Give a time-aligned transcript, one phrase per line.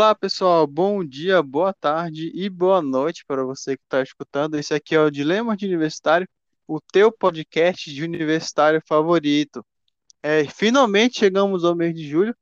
[0.00, 0.66] Olá, pessoal.
[0.66, 4.54] Bom dia, boa tarde e boa noite para você que está escutando.
[4.54, 6.26] Esse aqui é o Dilema de Universitário,
[6.66, 9.62] o teu podcast de universitário favorito.
[10.22, 12.34] É, finalmente chegamos ao mês de julho,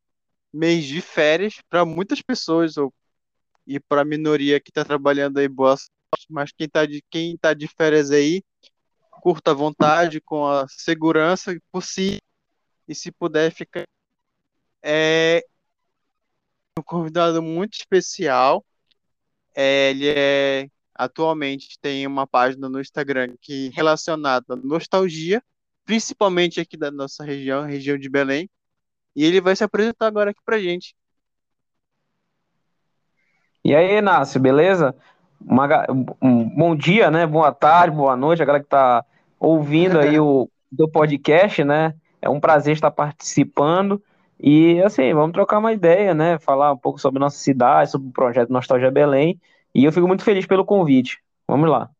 [0.52, 2.94] mês de férias para muitas pessoas ou,
[3.66, 6.26] e para a minoria que está trabalhando aí, boa sorte.
[6.30, 8.40] Mas quem está de, quem tá de férias aí,
[9.20, 12.20] curta à vontade, com a segurança possível
[12.86, 13.82] e se puder ficar.
[14.80, 15.42] É,
[16.78, 18.64] um convidado muito especial.
[19.54, 20.68] É, ele é
[20.98, 25.40] atualmente tem uma página no Instagram que relacionada à nostalgia,
[25.84, 28.50] principalmente aqui da nossa região, região de Belém.
[29.14, 30.94] E ele vai se apresentar agora aqui pra gente.
[33.64, 34.94] E aí, Inácio, beleza?
[35.40, 35.68] Uma,
[36.20, 37.26] um bom dia, né?
[37.26, 39.04] Boa tarde, boa noite, a galera que tá
[39.38, 41.94] ouvindo aí o do podcast, né?
[42.20, 44.02] É um prazer estar participando.
[44.40, 46.38] E assim, vamos trocar uma ideia, né?
[46.38, 49.40] Falar um pouco sobre nossa cidade, sobre o projeto Nostalgia Belém.
[49.74, 51.18] E eu fico muito feliz pelo convite.
[51.46, 51.90] Vamos lá.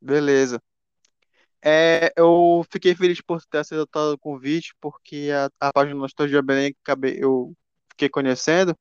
[0.00, 0.60] Beleza.
[1.64, 6.72] É, eu fiquei feliz por ter aceitado o convite, porque a, a página Nostalgia Belém
[6.72, 7.54] que acabei, eu
[7.90, 8.76] fiquei conhecendo.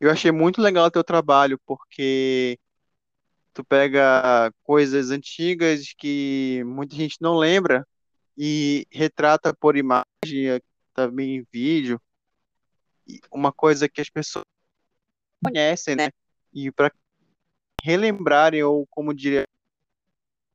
[0.00, 2.58] Eu achei muito legal o teu trabalho, porque
[3.54, 7.86] tu pega coisas antigas que muita gente não lembra
[8.36, 10.60] e retrata por imagem,
[10.94, 12.00] também em vídeo,
[13.30, 14.44] uma coisa que as pessoas
[15.44, 16.10] conhecem, né?
[16.52, 16.92] E para
[17.82, 19.44] relembrarem, ou como diria,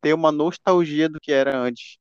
[0.01, 1.97] ter uma nostalgia do que era antes.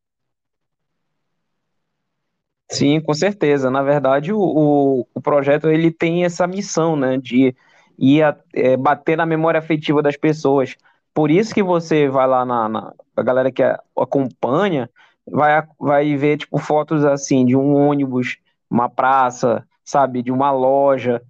[2.70, 3.70] Sim, com certeza.
[3.70, 7.54] Na verdade, o, o, projeto ele tem essa missão, né, de
[7.98, 10.76] ir a, é, bater na memória afetiva das pessoas.
[11.14, 13.62] Por isso que você vai lá na, na a galera que
[13.96, 14.90] acompanha,
[15.26, 18.38] vai, vai ver, tipo, fotos assim, de um ônibus,
[18.70, 21.22] uma praça, sabe, de uma loja,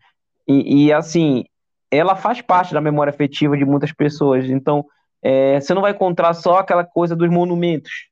[0.46, 1.44] e, e assim,
[1.90, 4.84] ela faz parte da memória afetiva de muitas pessoas, então,
[5.22, 8.08] é, você não vai encontrar só aquela coisa dos monumentos.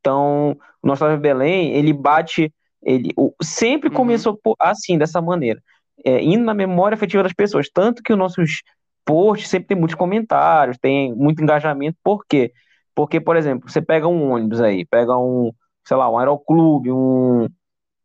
[0.00, 3.94] Então, o Nostalgia Belém, ele bate, ele o, sempre uhum.
[3.94, 5.60] começou assim, dessa maneira,
[6.04, 8.62] é, indo na memória afetiva das pessoas, tanto que os nossos
[9.04, 12.52] posts sempre tem muitos comentários, tem muito engajamento, por quê?
[12.96, 15.52] Porque, por exemplo, você pega um ônibus aí, pega um,
[15.86, 17.46] sei lá, um aeroclube, um,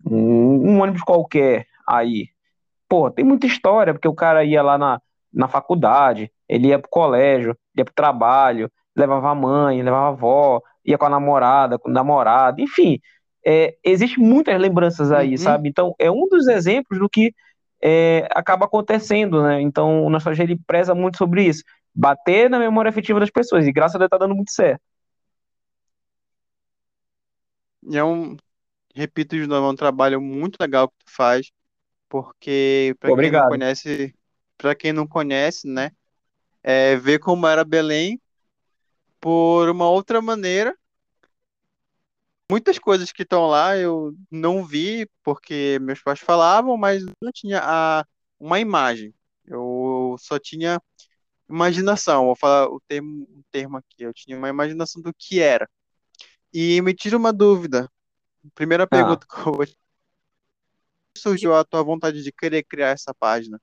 [0.06, 2.28] um, um ônibus qualquer aí.
[2.90, 5.00] Pô, tem muita história, porque o cara ia lá na,
[5.34, 10.62] na faculdade, ele ia pro colégio, ia pro trabalho, levava a mãe, levava a avó,
[10.85, 13.00] ia com a namorada, com o namorado, enfim.
[13.47, 15.38] É, existe muitas lembranças aí, uhum.
[15.38, 15.69] sabe?
[15.69, 17.34] Então, é um dos exemplos do que
[17.81, 19.62] é, acaba acontecendo, né?
[19.62, 21.63] Então, o Nostalgia, ele preza muito sobre isso
[21.94, 23.66] bater na memória afetiva das pessoas.
[23.66, 24.81] E graças a Deus tá dando muito certo.
[27.91, 28.38] É um,
[28.96, 31.52] repito de novo, é um trabalho muito legal que tu faz,
[32.07, 34.16] porque para quem não conhece,
[34.57, 35.91] para quem não conhece, né,
[36.62, 38.22] é ver como era Belém
[39.19, 40.75] por uma outra maneira.
[42.50, 47.62] Muitas coisas que estão lá eu não vi porque meus pais falavam, mas não tinha
[47.63, 48.06] a,
[48.40, 49.13] uma imagem.
[49.46, 50.81] Eu só tinha
[51.51, 55.69] imaginação, vou falar o termo, termo aqui, eu tinha uma imaginação do que era.
[56.53, 57.89] E me tira uma dúvida.
[58.56, 58.88] Primeira ah.
[58.88, 59.34] pergunta ah.
[59.34, 59.66] que eu vou
[61.17, 63.59] surgiu a tua vontade de querer criar essa página?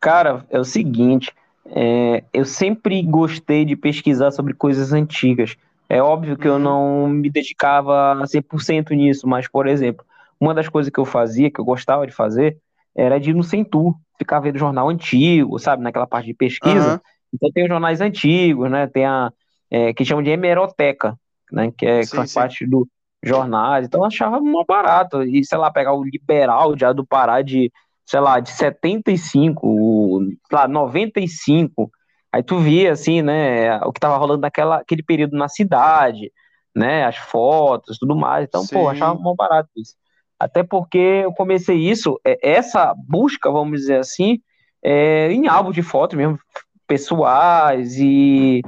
[0.00, 1.34] Cara, é o seguinte,
[1.66, 5.56] é, eu sempre gostei de pesquisar sobre coisas antigas.
[5.88, 6.54] É óbvio que uhum.
[6.54, 10.04] eu não me dedicava a 100% nisso, mas, por exemplo,
[10.38, 12.58] uma das coisas que eu fazia, que eu gostava de fazer,
[12.98, 16.94] era de ir no Centur, ficar vendo jornal antigo, sabe, naquela parte de pesquisa.
[16.94, 17.00] Uhum.
[17.32, 18.88] Então tem os jornais antigos, né?
[18.88, 19.32] Tem a
[19.70, 21.16] é, que chamam de hemeroteca,
[21.52, 21.72] né?
[21.76, 22.34] Que é sim, sim.
[22.34, 22.88] parte do
[23.22, 23.86] jornais.
[23.86, 25.22] Então eu achava mó barato.
[25.22, 27.70] E, sei lá, pegar o liberal já do Pará de,
[28.04, 31.90] sei lá, de 75, sei lá, 95.
[32.32, 36.30] Aí tu via, assim, né, o que tava rolando naquela, aquele período na cidade,
[36.74, 38.44] né, as fotos, tudo mais.
[38.44, 38.74] Então, Sim.
[38.74, 39.94] pô, achava mó barato isso.
[40.38, 44.40] Até porque eu comecei isso, é, essa busca, vamos dizer assim,
[44.82, 46.38] é, em álbum de fotos mesmo,
[46.86, 48.62] pessoais e,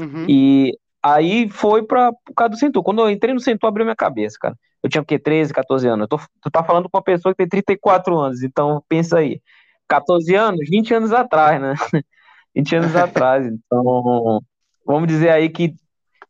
[0.00, 0.26] uhum.
[0.28, 2.82] e aí foi para o caso do Centur.
[2.82, 4.56] Quando eu entrei no Centur, abriu minha cabeça, cara.
[4.82, 5.18] Eu tinha o quê?
[5.18, 6.06] 13, 14 anos.
[6.08, 9.40] Tô, tu tá falando com uma pessoa que tem 34 anos, então pensa aí.
[9.88, 11.74] 14 anos, 20 anos atrás, né?
[12.54, 13.46] 20 anos atrás.
[13.46, 14.42] Então,
[14.84, 15.74] vamos dizer aí que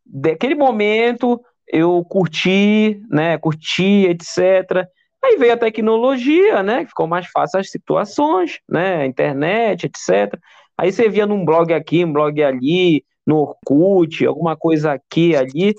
[0.04, 4.86] daquele momento eu curti, né, curti, etc.
[5.24, 10.38] Aí veio a tecnologia, né, ficou mais fácil as situações, né, internet, etc.
[10.78, 15.74] Aí você via num blog aqui, um blog ali, no Orkut, alguma coisa aqui, ali.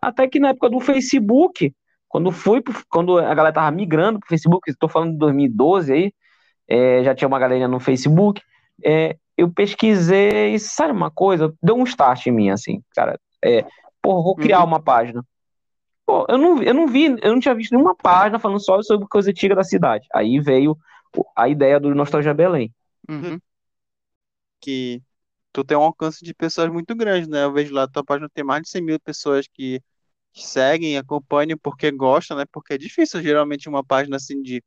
[0.00, 1.72] Até que na época do Facebook
[2.08, 6.12] Quando fui, quando a galera tava migrando pro Facebook, estou falando de 2012 aí,
[6.68, 8.42] é, já tinha uma galera no Facebook,
[8.84, 11.54] é, eu pesquisei, sabe uma coisa?
[11.62, 13.18] Deu um start em mim, assim, cara.
[13.42, 13.64] É,
[14.02, 14.66] pô, vou criar uhum.
[14.66, 15.24] uma página.
[16.04, 19.06] Pô, eu não, eu não vi, eu não tinha visto nenhuma página falando só sobre
[19.08, 20.06] coisa antiga da cidade.
[20.12, 20.76] Aí veio
[21.36, 22.74] a ideia do Nostalgia Belém.
[23.08, 23.38] Uhum.
[24.60, 25.00] Que
[25.52, 27.44] tu tem um alcance de pessoas muito grande, né?
[27.44, 29.80] Eu vejo lá, tua página tem mais de 100 mil pessoas que,
[30.32, 32.44] que seguem, acompanham porque gostam, né?
[32.50, 34.62] Porque é difícil, geralmente, uma página assim de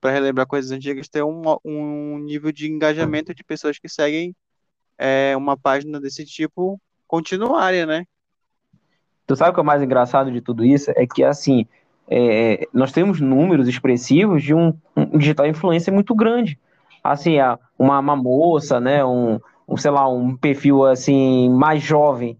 [0.00, 4.36] para relembrar coisas antigas ter um, um nível de engajamento de pessoas que seguem
[4.98, 8.04] é, uma página desse tipo continuária, né?
[9.26, 10.90] Tu sabe o que é o mais engraçado de tudo isso?
[10.96, 11.66] É que, assim,
[12.08, 16.58] é, nós temos números expressivos de um, um digital influencer muito grande.
[17.02, 17.36] Assim,
[17.78, 19.38] uma, uma moça, né, um,
[19.68, 22.38] um, sei lá, um perfil, assim, mais jovem.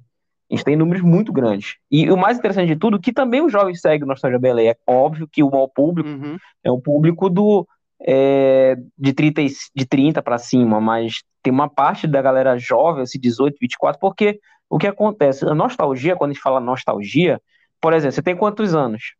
[0.50, 1.76] A gente tem números muito grandes.
[1.90, 4.68] E o mais interessante de tudo, que também os jovens seguem o Nostalgia Belém.
[4.68, 6.36] É óbvio que o maior público uhum.
[6.62, 7.66] é o público do,
[8.06, 9.42] é, de 30,
[9.74, 14.38] de 30 para cima, mas tem uma parte da galera jovem, assim, 18, 24, porque
[14.74, 15.44] o que acontece?
[15.44, 17.40] A nostalgia, quando a gente fala nostalgia,
[17.80, 19.14] por exemplo, você tem quantos anos?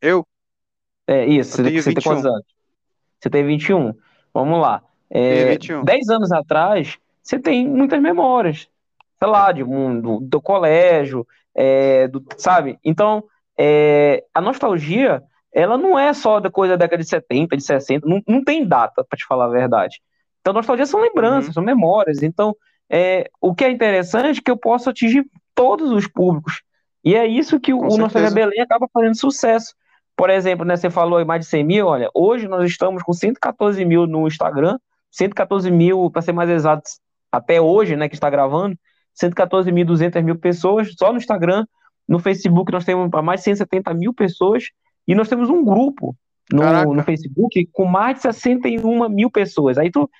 [0.00, 0.26] Eu?
[1.06, 2.46] É isso, eu você, você tem quantos anos?
[3.20, 3.92] Você tem 21.
[4.32, 4.82] Vamos lá.
[5.10, 5.84] É, 21.
[5.84, 8.66] 10 anos atrás, você tem muitas memórias,
[9.18, 12.78] sei lá, de um, do, do colégio, é, do, sabe?
[12.82, 13.22] Então,
[13.58, 18.08] é, a nostalgia, ela não é só da coisa da década de 70, de 60,
[18.08, 20.00] não, não tem data, para te falar a verdade.
[20.44, 21.52] Então, nostalgia são lembranças, uhum.
[21.54, 22.22] são memórias.
[22.22, 22.54] Então,
[22.90, 25.24] é, o que é interessante é que eu posso atingir
[25.54, 26.62] todos os públicos.
[27.02, 29.74] E é isso que o, o Nostalgia Belém acaba fazendo sucesso.
[30.14, 33.14] Por exemplo, né, você falou aí mais de 100 mil, olha, hoje nós estamos com
[33.14, 34.78] 114 mil no Instagram,
[35.10, 36.82] 114 mil, para ser mais exato,
[37.32, 38.76] até hoje, né, que está gravando,
[39.14, 41.64] 114 mil, 200 mil pessoas só no Instagram.
[42.06, 44.64] No Facebook nós temos mais de 170 mil pessoas
[45.08, 46.14] e nós temos um grupo
[46.52, 49.78] no, no Facebook com mais de 61 mil pessoas.
[49.78, 50.10] Aí tu,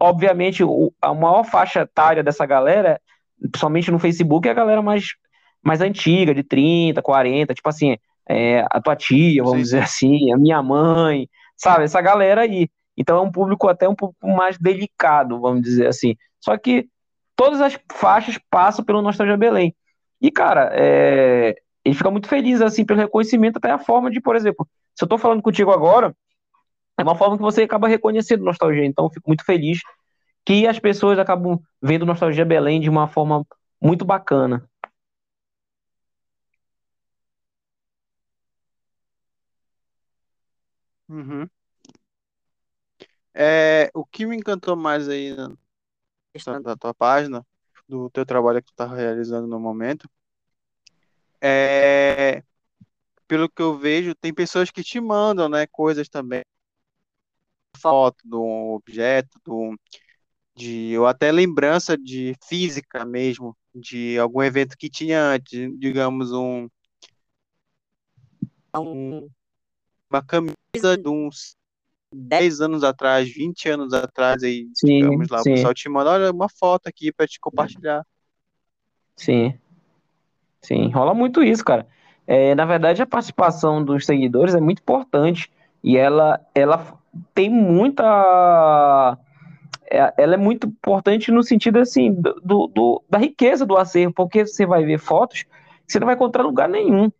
[0.00, 3.00] obviamente, o, a maior faixa etária dessa galera,
[3.40, 5.14] principalmente no Facebook, é a galera mais,
[5.62, 7.96] mais antiga, de 30, 40, tipo assim,
[8.28, 9.62] é, a tua tia, vamos Sim.
[9.62, 11.84] dizer assim, a minha mãe, sabe?
[11.84, 12.68] Essa galera aí.
[12.96, 16.16] Então é um público até um pouco mais delicado, vamos dizer assim.
[16.40, 16.88] Só que
[17.34, 19.74] todas as faixas passam pelo Nostalgia Belém.
[20.20, 24.36] E, cara, é, ele fica muito feliz, assim, pelo reconhecimento, até a forma de, por
[24.36, 26.14] exemplo, se eu tô falando contigo agora,
[27.00, 28.84] é uma forma que você acaba reconhecendo nostalgia.
[28.84, 29.80] Então, fico muito feliz
[30.44, 33.46] que as pessoas acabam vendo Nostalgia Belém de uma forma
[33.80, 34.68] muito bacana.
[41.08, 41.48] Uhum.
[43.34, 47.44] É, o que me encantou mais aí na da tua página,
[47.88, 50.08] do teu trabalho que tu tá realizando no momento,
[51.40, 52.42] é,
[53.26, 56.42] pelo que eu vejo, tem pessoas que te mandam, né, coisas também
[57.80, 59.76] foto de um objeto, de, um,
[60.56, 66.68] de ou até lembrança de física mesmo, de algum evento que tinha antes, digamos um,
[68.76, 69.28] um
[70.10, 71.56] uma camisa de uns
[72.12, 75.50] 10 anos atrás, 20 anos atrás, aí, sim, digamos lá, sim.
[75.50, 78.04] o pessoal te manda, olha, uma foto aqui para te compartilhar.
[79.14, 79.56] Sim.
[80.60, 81.86] Sim, rola muito isso, cara.
[82.26, 85.50] É, na verdade, a participação dos seguidores é muito importante
[85.82, 86.99] e ela, ela
[87.34, 89.18] tem muita.
[89.90, 94.46] É, ela é muito importante no sentido assim do, do, da riqueza do acervo, porque
[94.46, 97.10] você vai ver fotos que você não vai encontrar lugar nenhum.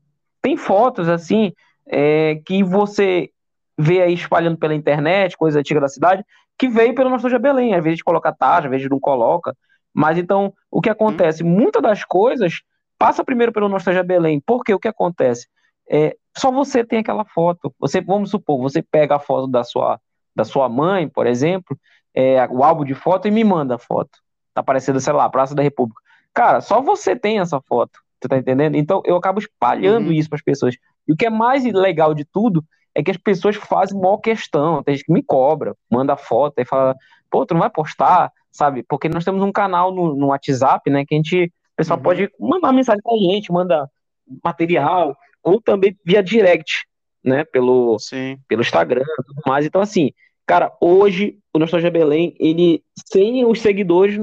[0.40, 1.52] Tem fotos assim
[1.86, 3.30] é, que você
[3.76, 6.24] vê aí espalhando pela internet, coisa antiga da cidade,
[6.56, 7.74] que veio pelo Nostalgia Belém.
[7.74, 9.56] Às vezes coloca tarde, às vezes não coloca.
[9.92, 11.42] Mas então, o que acontece?
[11.42, 12.62] Muitas das coisas
[12.96, 15.48] passa primeiro pelo Nostalgia Belém, porque o que acontece?
[15.90, 17.74] É, só você tem aquela foto.
[17.78, 20.00] Você, vamos supor, você pega a foto da sua,
[20.34, 21.78] da sua mãe, por exemplo,
[22.14, 24.18] é, o álbum de foto e me manda a foto.
[24.54, 26.00] Tá aparecendo, sei lá, Praça da República.
[26.34, 27.98] Cara, só você tem essa foto.
[28.20, 28.76] Você tá entendendo?
[28.76, 30.12] Então eu acabo espalhando uhum.
[30.12, 30.76] isso para as pessoas.
[31.08, 34.82] E o que é mais legal de tudo é que as pessoas fazem maior questão.
[34.82, 36.94] Tem gente que me cobra, manda foto e fala,
[37.30, 38.82] pô, tu não vai postar, sabe?
[38.82, 42.02] Porque nós temos um canal no, no WhatsApp, né, que a gente, o pessoal uhum.
[42.02, 43.88] pode mandar mensagem pra gente, manda
[44.44, 46.86] material, ou também via direct,
[47.22, 48.38] né, pelo, Sim.
[48.48, 49.64] pelo Instagram e tudo mais.
[49.66, 50.12] Então, assim,
[50.46, 54.18] cara, hoje o Nostalgia Belém, ele, sem os seguidores,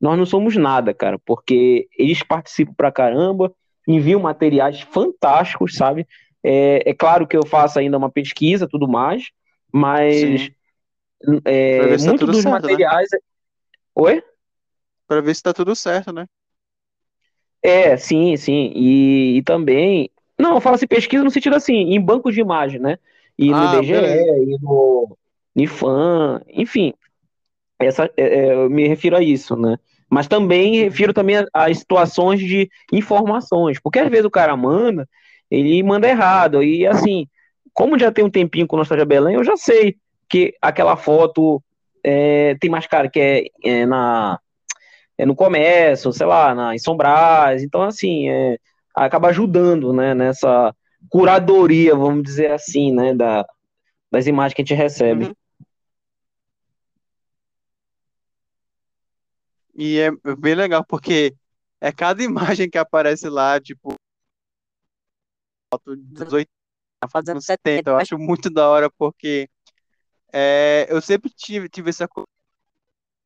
[0.00, 3.54] nós não somos nada, cara, porque eles participam pra caramba,
[3.86, 6.06] enviam materiais fantásticos, sabe?
[6.42, 9.30] É, é claro que eu faço ainda uma pesquisa tudo mais,
[9.72, 10.50] mas
[11.44, 12.50] é, tá muito dos certo, né?
[12.50, 13.08] materiais.
[13.12, 13.18] Né?
[13.94, 14.22] Oi?
[15.06, 16.26] Para ver se tá tudo certo, né?
[17.62, 18.72] É, sim, sim.
[18.74, 20.10] E, e também.
[20.44, 22.98] Não, falo assim, pesquisa no sentido assim, em bancos de imagem, né?
[23.38, 24.38] E no Ah, IBGE, beleza.
[24.38, 25.16] e no
[25.56, 26.92] IFAM, enfim.
[27.78, 29.78] Essa, é, é, eu me refiro a isso, né?
[30.10, 35.08] Mas também refiro também a situações de informações, porque às vezes o cara manda,
[35.50, 37.26] ele manda errado, e assim,
[37.72, 39.96] como já tem um tempinho com o Nostalgia Belém, eu já sei
[40.28, 41.62] que aquela foto
[42.04, 44.38] é, tem mais cara que é, é na
[45.16, 48.58] é no comércio, sei lá, na, em Brás, então assim, é,
[48.94, 50.74] acaba ajudando, né, nessa
[51.08, 53.44] curadoria, vamos dizer assim, né, da,
[54.10, 55.26] das imagens que a gente recebe.
[55.26, 55.34] Uhum.
[59.74, 61.34] E é bem legal, porque
[61.80, 63.94] é cada imagem que aparece lá, tipo,
[65.72, 66.50] foto dos 80,
[67.10, 67.90] fazendo anos 70.
[67.90, 69.48] Eu acho muito da hora, porque
[70.32, 72.26] é, eu sempre tive, tive essa coisa.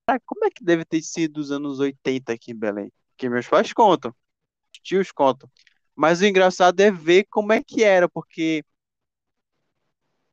[0.07, 2.91] Ah, como é que deve ter sido os anos 80 aqui em Belém?
[3.11, 4.15] Porque meus pais contam,
[4.89, 5.51] tios contam.
[5.95, 8.65] Mas o engraçado é ver como é que era, porque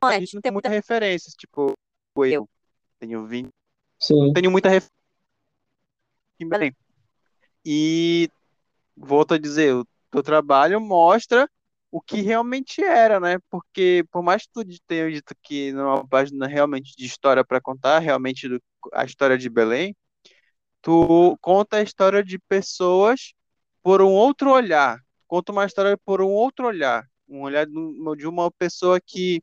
[0.02, 1.32] a gente não tem muita referência.
[1.36, 1.72] Tipo,
[2.16, 2.48] eu
[2.98, 3.50] tenho 20,
[4.00, 4.32] Sim.
[4.32, 4.96] tenho muita referência
[6.40, 6.74] em Belém.
[7.64, 8.28] E
[8.96, 11.48] volto a dizer, o teu trabalho mostra
[11.90, 13.38] o que realmente era, né?
[13.50, 17.44] Porque por mais que tu tenha dito que não é uma página realmente de história
[17.44, 19.96] para contar, realmente do- a história de Belém,
[20.82, 23.34] tu conta a história de pessoas
[23.86, 24.98] por um outro olhar.
[25.28, 29.40] Conta uma história por um outro olhar, um olhar de um- uma pessoa que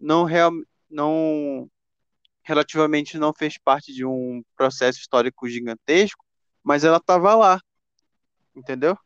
[0.00, 0.50] não real,
[0.90, 1.68] não
[2.42, 6.24] relativamente não fez parte de um processo histórico gigantesco,
[6.64, 7.60] mas ela estava lá,
[8.56, 8.96] entendeu?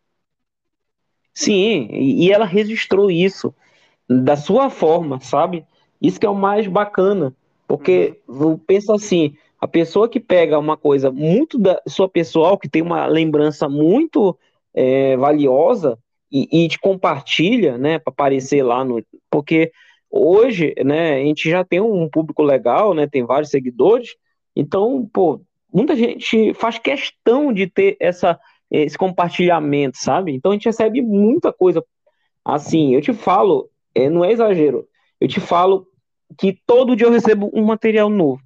[1.34, 3.52] Sim, e ela registrou isso
[4.08, 5.66] da sua forma, sabe?
[6.00, 7.34] Isso que é o mais bacana,
[7.66, 12.68] porque eu penso assim, a pessoa que pega uma coisa muito da sua pessoal, que
[12.68, 14.38] tem uma lembrança muito
[14.74, 15.98] é, valiosa
[16.30, 19.72] e, e te compartilha, né, para aparecer lá no, porque
[20.10, 24.14] hoje, né, a gente já tem um público legal, né, tem vários seguidores,
[24.54, 25.40] então, pô,
[25.72, 28.38] muita gente faz questão de ter essa
[28.70, 30.32] esse compartilhamento, sabe?
[30.32, 31.84] Então a gente recebe muita coisa
[32.44, 34.86] Assim, eu te falo, é, não é exagero,
[35.20, 35.86] eu te falo
[36.38, 38.40] que todo dia eu recebo um material novo.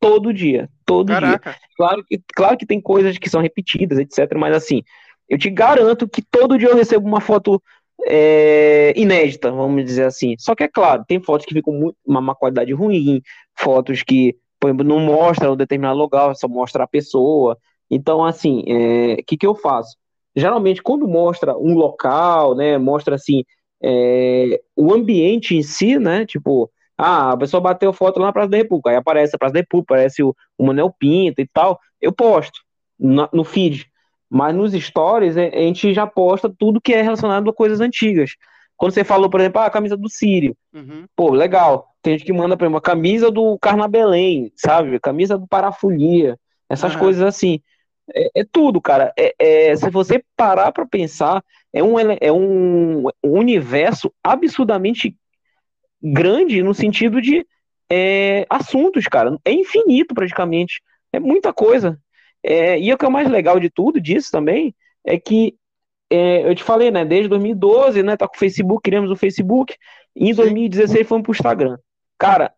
[0.00, 1.38] Todo dia, todo dia.
[1.38, 4.34] Caraca, Claro que, claro que tem coisas que são repetidas, etc.
[4.36, 4.82] Mas assim,
[5.28, 7.62] eu te garanto que todo dia eu recebo uma foto
[8.06, 10.34] é, inédita, vamos dizer assim.
[10.38, 13.22] Só que é claro, tem fotos que ficam muito, uma, qualidade ruim,
[13.58, 17.58] fotos que, por exemplo, não mostram um determinado lugar, só mostra a pessoa.
[17.90, 19.96] Então, assim, o é, que, que eu faço?
[20.34, 23.42] Geralmente, quando mostra um local, né, mostra assim,
[23.82, 28.50] é, o ambiente em si, né, tipo, ah, a pessoa bateu foto lá na Praça
[28.50, 31.78] da República, aí aparece a Praça da República, aparece o, o Manel Pinto e tal,
[32.00, 32.60] eu posto
[32.98, 33.86] no feed.
[34.28, 38.32] Mas nos stories, a gente já posta tudo que é relacionado a coisas antigas.
[38.76, 41.06] Quando você falou, por exemplo, ah, a camisa do Sírio, uhum.
[41.14, 41.88] pô, legal.
[42.02, 45.00] Tem gente que manda, por exemplo, a camisa do Carnabelém, sabe?
[45.00, 47.00] Camisa do Parafolia, essas Aham.
[47.00, 47.60] coisas assim.
[48.14, 49.12] É, é tudo, cara.
[49.18, 51.42] É, é- se você parar pra pensar,
[51.72, 55.16] é um, é um universo absurdamente
[56.02, 57.46] grande no sentido de
[57.90, 59.36] é, assuntos, cara.
[59.44, 60.82] É infinito praticamente.
[61.12, 61.98] É muita coisa.
[62.48, 64.72] É, e o que é o mais legal de tudo disso também
[65.04, 65.56] é que
[66.08, 67.04] é, eu te falei, né?
[67.04, 68.16] Desde 2012, né?
[68.16, 69.74] Tá com o Facebook, criamos o Facebook.
[70.14, 70.34] Em Sim.
[70.34, 71.76] 2016 fomos pro Instagram.
[72.16, 72.54] Cara,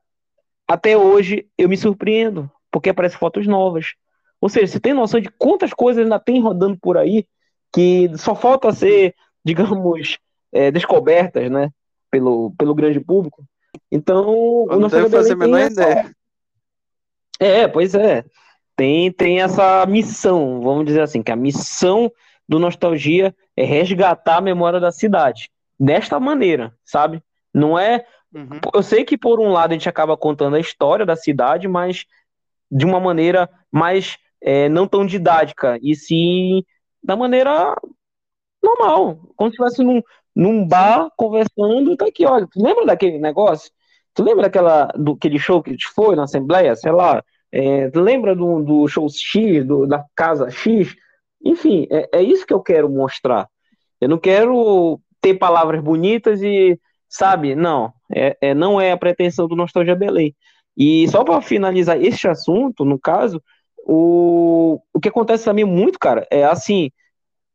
[0.69, 3.95] até hoje eu me surpreendo, porque aparecem fotos novas.
[4.43, 7.27] Ou seja, você tem noção de quantas coisas ainda tem rodando por aí
[7.73, 10.19] que só falta ser, digamos,
[10.53, 11.71] é, descobertas, né?
[12.11, 13.43] Pelo, pelo grande público.
[13.91, 16.11] Então, Eu não devo fazer a menor ideia.
[17.41, 18.23] é, pois é.
[18.79, 22.13] Tem, tem essa missão, vamos dizer assim, que a missão
[22.49, 25.51] do Nostalgia é resgatar a memória da cidade.
[25.81, 27.21] Desta maneira, sabe?
[27.53, 28.07] Não é.
[28.33, 28.61] Uhum.
[28.73, 32.07] Eu sei que por um lado a gente acaba contando a história da cidade, mas
[32.71, 36.63] de uma maneira mais é, não tão didática, e sim
[37.03, 37.75] da maneira
[38.63, 40.01] normal, como se estivesse num,
[40.37, 43.73] num bar conversando, tá aqui, olha, tu lembra daquele negócio?
[44.15, 47.91] Tu lembra daquela, do aquele show que a gente foi na Assembleia, sei lá, é,
[47.95, 50.95] lembra do, do show X, do, da casa X?
[51.45, 53.49] Enfim, é, é isso que eu quero mostrar.
[54.01, 56.79] Eu não quero ter palavras bonitas e,
[57.09, 60.35] sabe, não, é, é, não é a pretensão do Nostalgia Belém.
[60.77, 63.43] E só para finalizar este assunto, no caso,
[63.85, 66.91] o, o que acontece também muito, cara, é assim,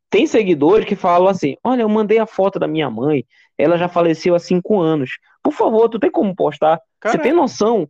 [0.10, 3.26] tem seguidores que falam assim: Olha, eu mandei a foto da minha mãe,
[3.58, 5.12] ela já faleceu há cinco anos.
[5.42, 6.82] Por favor, tu tem como postar?
[7.04, 7.88] Você tem noção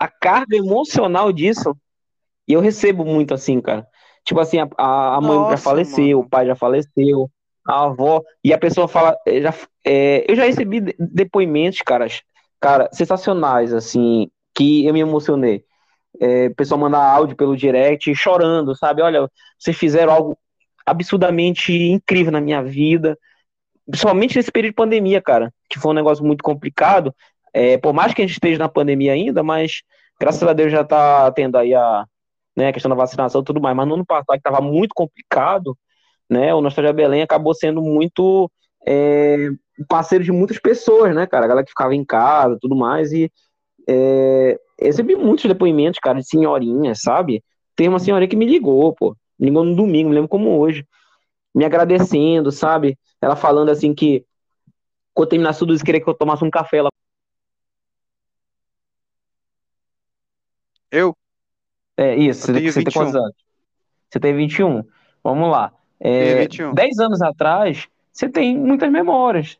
[0.00, 1.76] a carga emocional disso?
[2.48, 3.86] E eu recebo muito assim, cara.
[4.24, 6.20] Tipo assim, a, a mãe Nossa, já faleceu, mano.
[6.20, 7.30] o pai já faleceu,
[7.66, 9.16] a avó, e a pessoa fala.
[9.26, 9.54] é, Já,
[9.86, 12.22] é, eu já recebi de- depoimentos, caras,
[12.60, 15.64] cara, sensacionais, assim, que eu me emocionei.
[16.20, 19.02] É, o pessoal manda áudio pelo direct chorando, sabe?
[19.02, 19.28] Olha,
[19.58, 20.38] vocês fizeram algo
[20.86, 23.18] absurdamente incrível na minha vida,
[23.86, 27.14] principalmente nesse período de pandemia, cara, que foi um negócio muito complicado.
[27.52, 29.82] É, por mais que a gente esteja na pandemia ainda, mas
[30.20, 32.04] graças a Deus já tá tendo aí a,
[32.56, 33.76] né, a questão da vacinação e tudo mais.
[33.76, 35.76] Mas no ano passado, que estava muito complicado,
[36.28, 38.50] né, o Nostalgia Belém acabou sendo muito
[38.86, 39.50] é,
[39.88, 41.44] parceiro de muitas pessoas, né, cara?
[41.44, 43.12] A galera que ficava em casa tudo mais.
[43.12, 43.30] E
[43.88, 47.42] é, recebi muitos depoimentos, cara, de senhorinhas, sabe?
[47.74, 49.16] Tem uma senhorinha que me ligou, pô.
[49.38, 50.86] Me ligou no domingo, me lembro como hoje.
[51.54, 52.96] Me agradecendo, sabe?
[53.20, 54.24] Ela falando assim que
[55.12, 56.78] quando terminasse tudo isso, queria que eu tomasse um café.
[56.78, 56.90] Ela,
[60.90, 61.16] Eu?
[61.96, 63.22] é isso, Eu você, você tem quantos 21.
[63.24, 63.36] anos?
[64.10, 64.84] Você tem 21.
[65.22, 65.72] Vamos lá.
[66.00, 66.72] É, 21.
[66.74, 69.58] 10 anos atrás, você tem muitas memórias.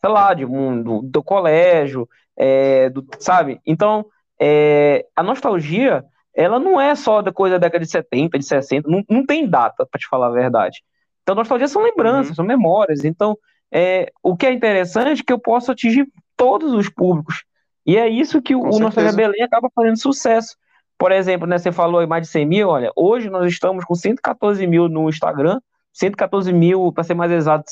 [0.00, 3.60] Sei lá, de um, do, colégio, é, do, sabe?
[3.64, 4.06] Então,
[4.40, 8.88] é, a nostalgia, ela não é só da coisa da década de 70, de 60,
[8.90, 10.82] não, não tem data, para te falar a verdade.
[11.22, 12.34] Então, nostalgia são lembranças, Uhum.
[12.36, 13.04] são memórias.
[13.04, 13.36] Então,
[13.70, 17.44] é, o que é interessante é que eu posso atingir todos os públicos.
[17.86, 19.16] E é isso que o, Com o Nostalgia certeza.
[19.16, 20.56] Belém acaba fazendo sucesso.
[21.02, 23.92] Por exemplo, né, você falou aí mais de 100 mil, olha, hoje nós estamos com
[23.92, 25.58] 114 mil no Instagram,
[25.92, 27.64] 114 mil, para ser mais exato,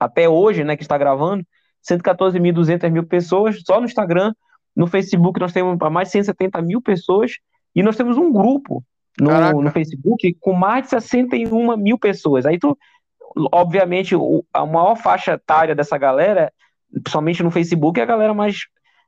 [0.00, 1.44] até hoje, né, que está gravando,
[1.86, 4.32] 114.200 mil pessoas só no Instagram.
[4.74, 7.32] No Facebook nós temos mais de 170 mil pessoas
[7.74, 8.82] e nós temos um grupo
[9.20, 9.30] no,
[9.64, 12.46] no Facebook com mais de 61 mil pessoas.
[12.46, 12.74] Aí tu,
[13.52, 16.50] obviamente, o- a maior faixa etária dessa galera,
[16.90, 18.60] principalmente no Facebook, é a galera mais,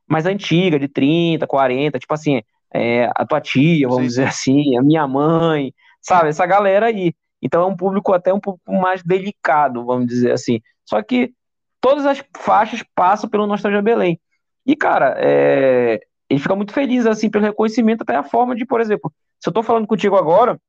[0.07, 4.77] mais antiga, de 30, 40, tipo assim, é, a tua tia, vamos Sim, dizer assim,
[4.77, 6.29] a minha mãe, sabe?
[6.29, 7.13] Essa galera aí.
[7.41, 10.61] Então é um público até um pouco mais delicado, vamos dizer assim.
[10.85, 11.33] Só que
[11.79, 14.19] todas as faixas passam pelo Nostalgia Belém.
[14.65, 18.79] E, cara, é, ele fica muito feliz, assim, pelo reconhecimento, até a forma de, por
[18.79, 20.59] exemplo, se eu tô falando contigo agora,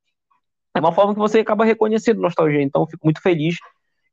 [0.75, 2.61] é uma forma que você acaba reconhecendo Nostalgia.
[2.61, 3.57] Então, eu fico muito feliz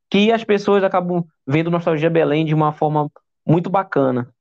[0.09, 3.09] que as pessoas acabam vendo Nostalgia Belém de uma forma
[3.45, 4.31] muito bacana.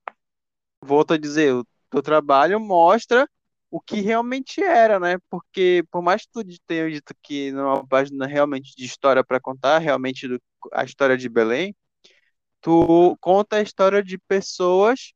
[0.85, 3.27] Volto a dizer, o teu trabalho mostra
[3.71, 5.19] o que realmente era, né?
[5.31, 9.25] Porque por mais que tu tenha dito que não é uma página realmente de história
[9.25, 10.41] para contar, realmente do-
[10.73, 11.75] a história de Belém,
[12.61, 15.13] tu conta a história de pessoas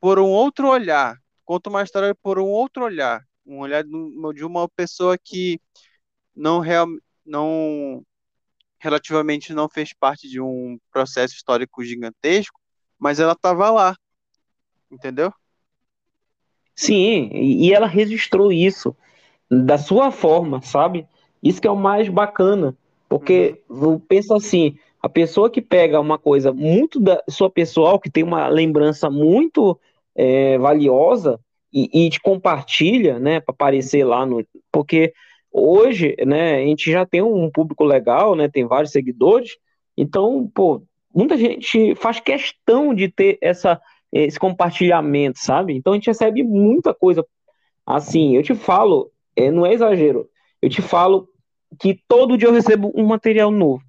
[0.00, 1.16] por um outro olhar.
[1.44, 5.60] Conta uma história por um outro olhar, um olhar de uma pessoa que
[6.34, 6.86] não real,
[7.26, 8.04] não
[8.80, 12.60] relativamente não fez parte de um processo histórico gigantesco,
[12.98, 13.96] mas ela estava lá,
[14.90, 15.32] entendeu?
[16.78, 18.94] Sim, e ela registrou isso
[19.50, 21.08] da sua forma, sabe?
[21.42, 22.72] Isso que é o mais bacana,
[23.08, 28.08] porque eu penso assim, a pessoa que pega uma coisa muito da sua pessoal, que
[28.08, 29.76] tem uma lembrança muito
[30.14, 31.40] é, valiosa
[31.72, 35.12] e, e te compartilha, né, para aparecer lá no, porque
[35.50, 39.56] hoje, né, a gente já tem um público legal, né, tem vários seguidores,
[39.96, 40.80] então, pô,
[41.12, 43.80] muita gente faz questão de ter essa
[44.12, 45.74] esse compartilhamento, sabe?
[45.74, 47.24] Então a gente recebe muita coisa
[47.86, 48.36] assim.
[48.36, 50.28] Eu te falo, é, não é exagero.
[50.60, 51.28] Eu te falo
[51.78, 53.82] que todo dia eu recebo um material novo.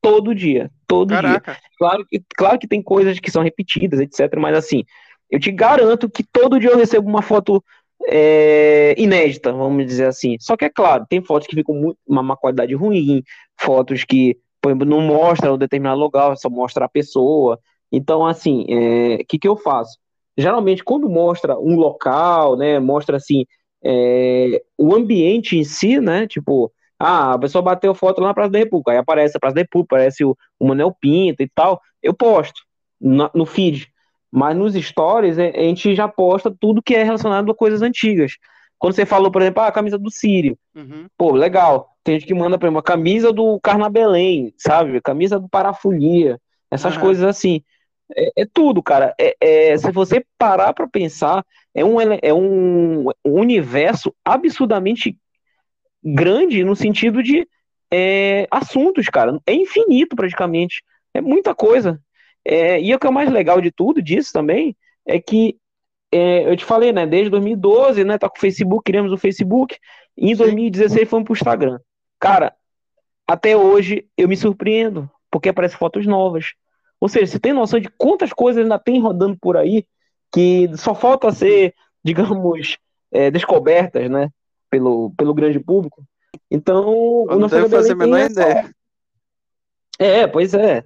[0.00, 1.22] Todo dia, todo dia.
[1.22, 4.36] Caraca, Claro que, claro que tem coisas que são repetidas, etc.
[4.38, 4.84] Mas assim,
[5.30, 7.62] eu te garanto que todo dia eu recebo uma foto
[8.06, 10.36] é, inédita, vamos dizer assim.
[10.40, 13.22] Só que é claro, tem fotos que ficam muito, uma, uma qualidade ruim,
[13.58, 17.58] fotos que, por exemplo, não mostram um determinado lugar, só mostra a pessoa.
[17.92, 18.64] Então, assim,
[19.20, 19.98] o que, que eu faço?
[20.36, 23.44] Geralmente, quando mostra um local, né, mostra assim,
[23.84, 28.50] é, o ambiente em si, né, tipo, ah, a pessoa bateu foto lá na Praça
[28.50, 31.80] da República, aí aparece a Praça da República, aparece o, o Manel Pinto e tal,
[32.02, 32.62] eu posto
[33.00, 33.88] na- no feed.
[34.30, 38.32] Mas nos stories, a a gente já posta tudo que é relacionado a coisas antigas.
[38.78, 41.06] Quando você falou, por exemplo, ah, a camisa do Sírio, uhum.
[41.18, 41.90] pô, legal.
[42.02, 45.00] Tem gente que manda, por exemplo, a camisa do Carnabelém, sabe?
[45.02, 47.02] Camisa do Parafolia, essas Aham.
[47.02, 47.62] coisas assim.
[48.16, 49.14] É, é tudo, cara.
[49.18, 51.44] É, é- se você parar pra pensar,
[51.74, 55.16] é um, é um universo absurdamente
[56.02, 57.46] grande no sentido de
[57.92, 59.38] é, assuntos, cara.
[59.46, 60.82] É infinito praticamente.
[61.14, 62.00] É muita coisa.
[62.44, 65.56] É, e o que é o mais legal de tudo disso também é que
[66.10, 67.06] é, eu te falei, né?
[67.06, 68.18] Desde 2012, né?
[68.18, 69.76] Tá com o Facebook, criamos o Facebook.
[70.16, 70.42] E em Sim.
[70.42, 71.78] 2016 fomos pro Instagram.
[72.20, 72.54] Cara,
[73.26, 76.52] até hoje eu me surpreendo, porque aparecem fotos novas.
[77.02, 79.84] Ou seja, você tem noção de quantas coisas ainda tem rodando por aí
[80.32, 82.78] que só falta ser, digamos,
[83.10, 84.30] é, descobertas, né?
[84.70, 86.04] Pelo, pelo grande público.
[86.48, 88.72] Então, eu não devo fazer a menor ideia.
[89.98, 90.84] É, pois é.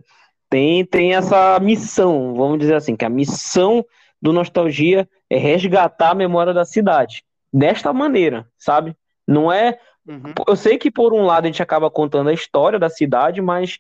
[0.49, 3.85] Tem, tem essa missão, vamos dizer assim, que a missão
[4.21, 7.23] do Nostalgia é resgatar a memória da cidade.
[7.53, 8.97] Desta maneira, sabe?
[9.29, 9.79] Não é.
[10.09, 10.33] Uhum.
[10.49, 13.79] Eu sei que por um lado a gente acaba contando a história da cidade, mas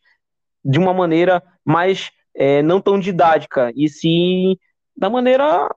[0.62, 4.56] de uma maneira mais é, não tão didática, e sim
[4.96, 5.68] da maneira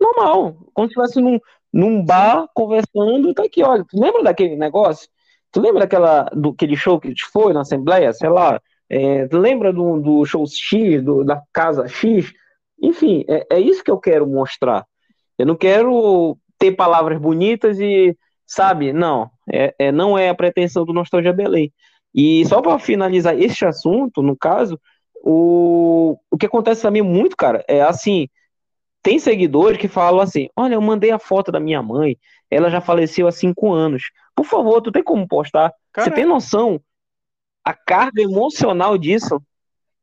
[0.00, 1.38] normal, como se estivesse num,
[1.72, 5.08] num bar conversando, tá aqui, olha, tu lembra daquele negócio?
[5.52, 9.26] Tu lembra daquela, do aquele show que a gente foi na Assembleia, sei lá, é,
[9.28, 12.32] tu lembra do, do show X, do, da casa X?
[12.82, 14.84] Enfim, é, é isso que eu quero mostrar.
[15.38, 18.16] Eu não quero ter palavras bonitas e,
[18.46, 21.72] sabe, não, é, é não é a pretensão do Nostalgia Belém.
[22.14, 24.78] E só para finalizar este assunto, no caso,
[25.22, 28.28] o, o que acontece também muito, cara, é assim,
[29.02, 32.16] tem seguidores que falam assim, olha, eu mandei a foto da minha mãe,
[32.50, 34.10] ela já faleceu há cinco anos.
[34.34, 35.72] Por favor, tu tem como postar?
[35.96, 36.80] Você tem noção
[37.64, 39.40] a carga emocional disso?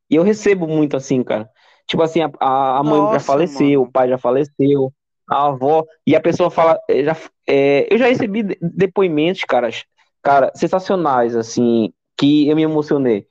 [0.10, 1.50] E eu recebo muito assim, cara.
[1.86, 3.90] Tipo assim, a, a mãe Nossa, já faleceu, mano.
[3.90, 4.94] o pai já faleceu,
[5.30, 9.86] a avó, e a pessoa fala, eh, já, é, eu já recebi depoimentos, caras,
[10.22, 13.28] cara, sensacionais, assim, que eu me emocionei.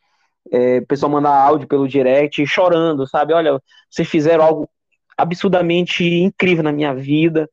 [0.53, 3.33] É, o pessoal mandar áudio pelo direct chorando, sabe?
[3.33, 4.71] Olha, vocês fizeram algo
[5.17, 7.49] absurdamente incrível na minha vida,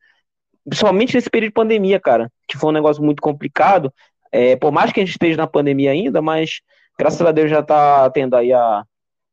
[0.66, 3.92] principalmente nesse período de pandemia, cara, que foi um negócio muito complicado.
[4.32, 6.62] É, por mais que a gente esteja na pandemia ainda, mas
[6.98, 8.84] graças a Deus já tá tendo aí a,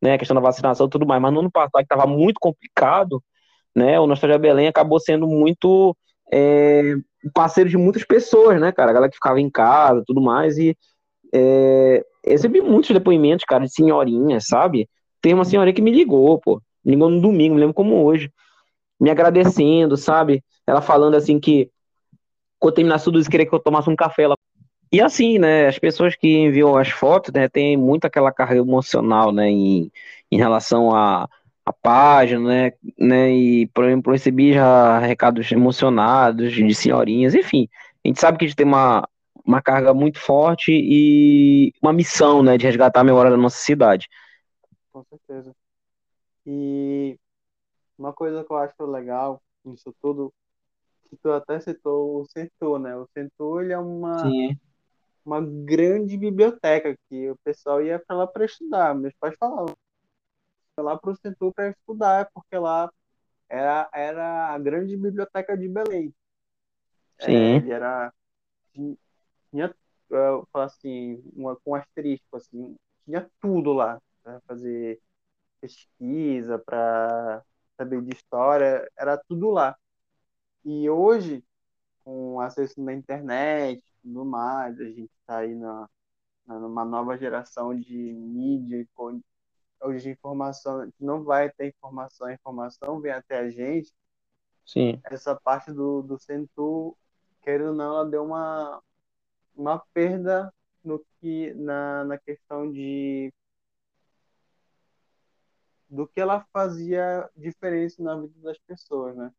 [0.02, 1.20] né, a questão da vacinação e tudo mais.
[1.20, 3.22] Mas no ano passado, que estava muito complicado,
[3.74, 5.96] né, o Nostalgia Belém acabou sendo muito
[6.32, 6.94] é,
[7.34, 8.90] parceiro de muitas pessoas, né, cara?
[8.90, 10.58] A galera que ficava em casa tudo mais.
[10.58, 10.76] E
[11.34, 14.88] é, recebi muitos depoimentos, cara, de senhorinhas, sabe?
[15.20, 16.60] Tem uma senhorinha que me ligou, pô.
[16.84, 18.32] Me ligou no domingo, me lembro como hoje.
[18.98, 20.42] Me agradecendo, sabe?
[20.66, 21.70] Ela falando assim que
[22.58, 24.24] quando terminasse tudo isso, queria que eu tomasse um café.
[24.24, 24.36] Ela...
[24.92, 25.66] E assim, né?
[25.66, 27.48] As pessoas que enviam as fotos, né?
[27.48, 29.48] Tem muito aquela carga emocional, né?
[29.48, 29.90] Em,
[30.30, 31.28] em relação a
[31.64, 37.68] a página, né, né, e por exemplo, recebi já recados emocionados de senhorinhas, enfim,
[38.04, 39.08] a gente sabe que a gente tem uma,
[39.44, 44.08] uma carga muito forte e uma missão, né, de resgatar a memória da nossa cidade.
[44.92, 45.54] Com certeza.
[46.46, 47.18] E
[47.98, 50.32] uma coisa que eu acho legal nisso tudo,
[51.08, 54.18] que tu até citou o Centur, né, o Centur, ele é uma...
[54.18, 54.58] Sim.
[55.22, 58.94] Uma grande biblioteca que o pessoal ia para lá para estudar.
[58.94, 59.74] Meus pais falavam
[60.78, 62.90] lá para o Centur para estudar, porque lá
[63.46, 66.12] era, era a grande biblioteca de Belém.
[67.20, 67.68] Sim.
[67.68, 68.12] É, era.
[69.50, 69.74] Tinha,
[70.10, 75.00] eu falo assim, uma, com asterisco, assim, tinha tudo lá para fazer
[75.60, 77.44] pesquisa, para
[77.76, 79.76] saber de história, era tudo lá.
[80.64, 81.44] E hoje,
[82.04, 85.88] com acesso na internet tudo mais, a gente está aí na,
[86.46, 88.86] numa nova geração de mídia,
[89.82, 93.92] hoje de informação, não vai ter informação, a informação vem até a gente.
[94.64, 95.00] Sim.
[95.04, 96.96] Essa parte do, do Centur,
[97.42, 98.82] querendo ou não, ela deu uma,
[99.54, 100.52] uma perda
[100.84, 103.32] no que, na, na questão de
[105.88, 109.30] do que ela fazia diferença na vida das pessoas, né?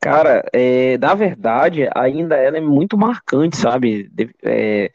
[0.00, 4.10] Cara, é, na verdade, ainda ela é muito marcante, sabe?
[4.42, 4.90] É,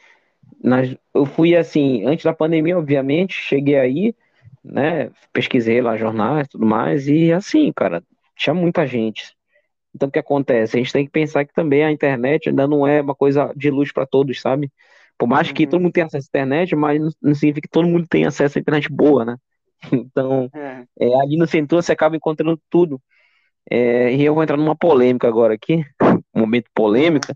[0.62, 4.16] nas, eu fui assim, antes da pandemia, obviamente, cheguei aí,
[4.64, 5.12] né?
[5.32, 8.04] Pesquisei lá jornais e tudo mais, e assim, cara,
[8.36, 9.35] tinha muita gente.
[9.96, 10.76] Então o que acontece?
[10.76, 13.72] A gente tem que pensar que também a internet ainda não é uma coisa de
[13.72, 14.70] luz para todos, sabe?
[15.18, 15.70] Por mais que uhum.
[15.70, 18.62] todo mundo tenha acesso à internet, mas não significa que todo mundo tenha acesso à
[18.62, 19.38] internet boa, né?
[19.94, 20.84] Então, é.
[21.00, 23.00] É, ali no Centur você acaba encontrando tudo.
[23.70, 25.84] É, e eu vou entrar numa polêmica agora aqui,
[26.34, 27.36] um momento polêmica,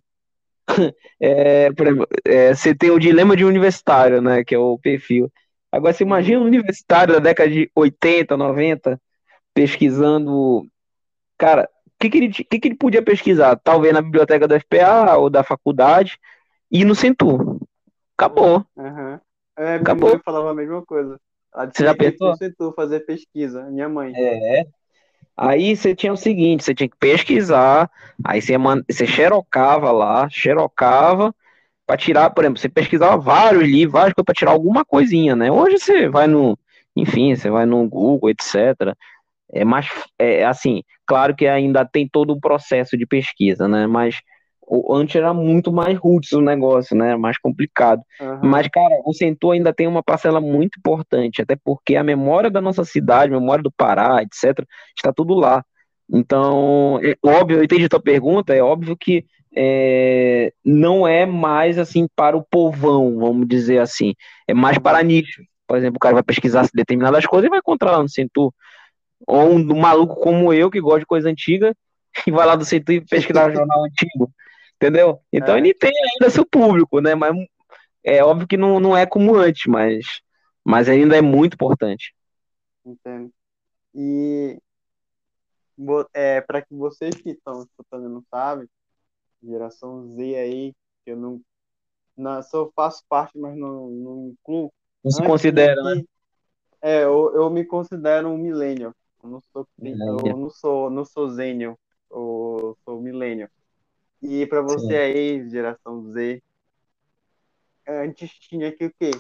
[1.20, 4.44] é, exemplo, é, você tem o dilema de universitário, né?
[4.44, 5.32] Que é o perfil.
[5.72, 9.00] Agora, você imagina um universitário da década de 80, 90,
[9.54, 10.66] pesquisando.
[11.38, 11.70] Cara,
[12.00, 13.56] que, que, ele, que, que ele podia pesquisar?
[13.58, 16.18] Talvez na biblioteca da FPA ou da faculdade
[16.72, 17.60] e no Centur.
[18.18, 18.66] Acabou.
[18.76, 19.20] Uhum.
[19.58, 20.12] É, Acabou.
[20.12, 21.20] Eu falava a mesma coisa.
[21.74, 22.36] Você já pensou?
[22.36, 24.14] Centur fazer pesquisa, minha mãe.
[24.16, 24.66] É.
[25.36, 27.90] Aí você tinha o seguinte, você tinha que pesquisar,
[28.24, 28.56] aí você,
[28.88, 31.34] você xerocava lá, xerocava,
[31.88, 35.52] para tirar, por exemplo, você pesquisava vários livros, várias coisas para tirar alguma coisinha, né?
[35.52, 36.60] Hoje você vai no,
[36.96, 38.96] enfim, você vai no Google, etc.
[39.52, 43.88] É mais, é, assim, claro que ainda tem todo o processo de pesquisa, né?
[43.88, 44.20] Mas
[44.70, 47.16] o, antes era muito mais roots o negócio, né?
[47.16, 48.02] Mais complicado.
[48.22, 48.40] Uhum.
[48.44, 52.62] Mas, cara, o Centur ainda tem uma parcela muito importante, até porque a memória da
[52.62, 54.64] nossa cidade, a memória do Pará, etc.,
[54.96, 55.64] está tudo lá.
[56.12, 61.78] Então, é óbvio, eu entendi a tua pergunta, é óbvio que é, não é mais
[61.78, 64.14] assim para o povão, vamos dizer assim.
[64.48, 65.42] É mais para nicho.
[65.68, 68.52] Por exemplo, o cara vai pesquisar determinadas coisas e vai encontrar lá no Centur.
[69.28, 71.76] Ou um, maluco como eu, que gosta de coisa antiga,
[72.28, 74.32] e vai lá do Centur e pesquisar jornal antigo.
[74.76, 75.20] Entendeu?
[75.32, 75.58] Então é.
[75.58, 77.14] ele tem ainda seu público, né?
[77.14, 77.36] Mas
[78.04, 80.22] é óbvio que não, não é como antes, mas,
[80.64, 82.16] mas ainda é muito importante.
[82.86, 83.32] Entendo.
[83.94, 84.58] E
[86.14, 88.68] é, para que vocês que estão escutando não sabem,
[89.44, 91.42] geração Z aí, que eu não,
[92.18, 94.72] não só faço parte, mas não, não incluo.
[95.04, 96.04] Não se considera, né?
[96.82, 98.94] É, eu, eu me considero um millennial.
[99.24, 101.78] Não sou, eu não sou, não sou zennial,
[102.10, 103.50] eu sou millennial.
[104.22, 104.96] E para você Sim.
[104.96, 106.42] aí, geração Z,
[107.88, 109.12] antes tinha que o quê?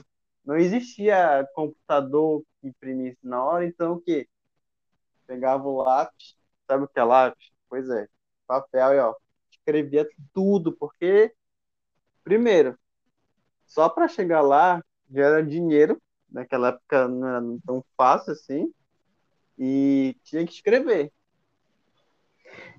[0.45, 4.27] Não existia computador que imprimisse na hora, então o quê?
[5.27, 6.35] Pegava o lápis,
[6.67, 7.51] sabe o que é lápis?
[7.69, 8.07] Pois é,
[8.47, 9.15] papel e ó,
[9.51, 11.33] escrevia tudo, porque,
[12.23, 12.77] primeiro,
[13.65, 18.73] só para chegar lá já era dinheiro, naquela época não era tão fácil assim,
[19.59, 21.11] e tinha que escrever.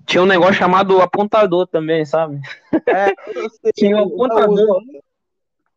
[0.05, 2.41] Tinha um negócio chamado apontador também, sabe?
[2.87, 3.13] É,
[3.77, 4.81] Tinha um apontador.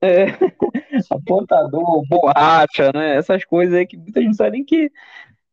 [0.01, 0.27] É,
[1.11, 3.17] apontador, borracha, né?
[3.17, 4.91] Essas coisas aí que muita gente não sabe nem que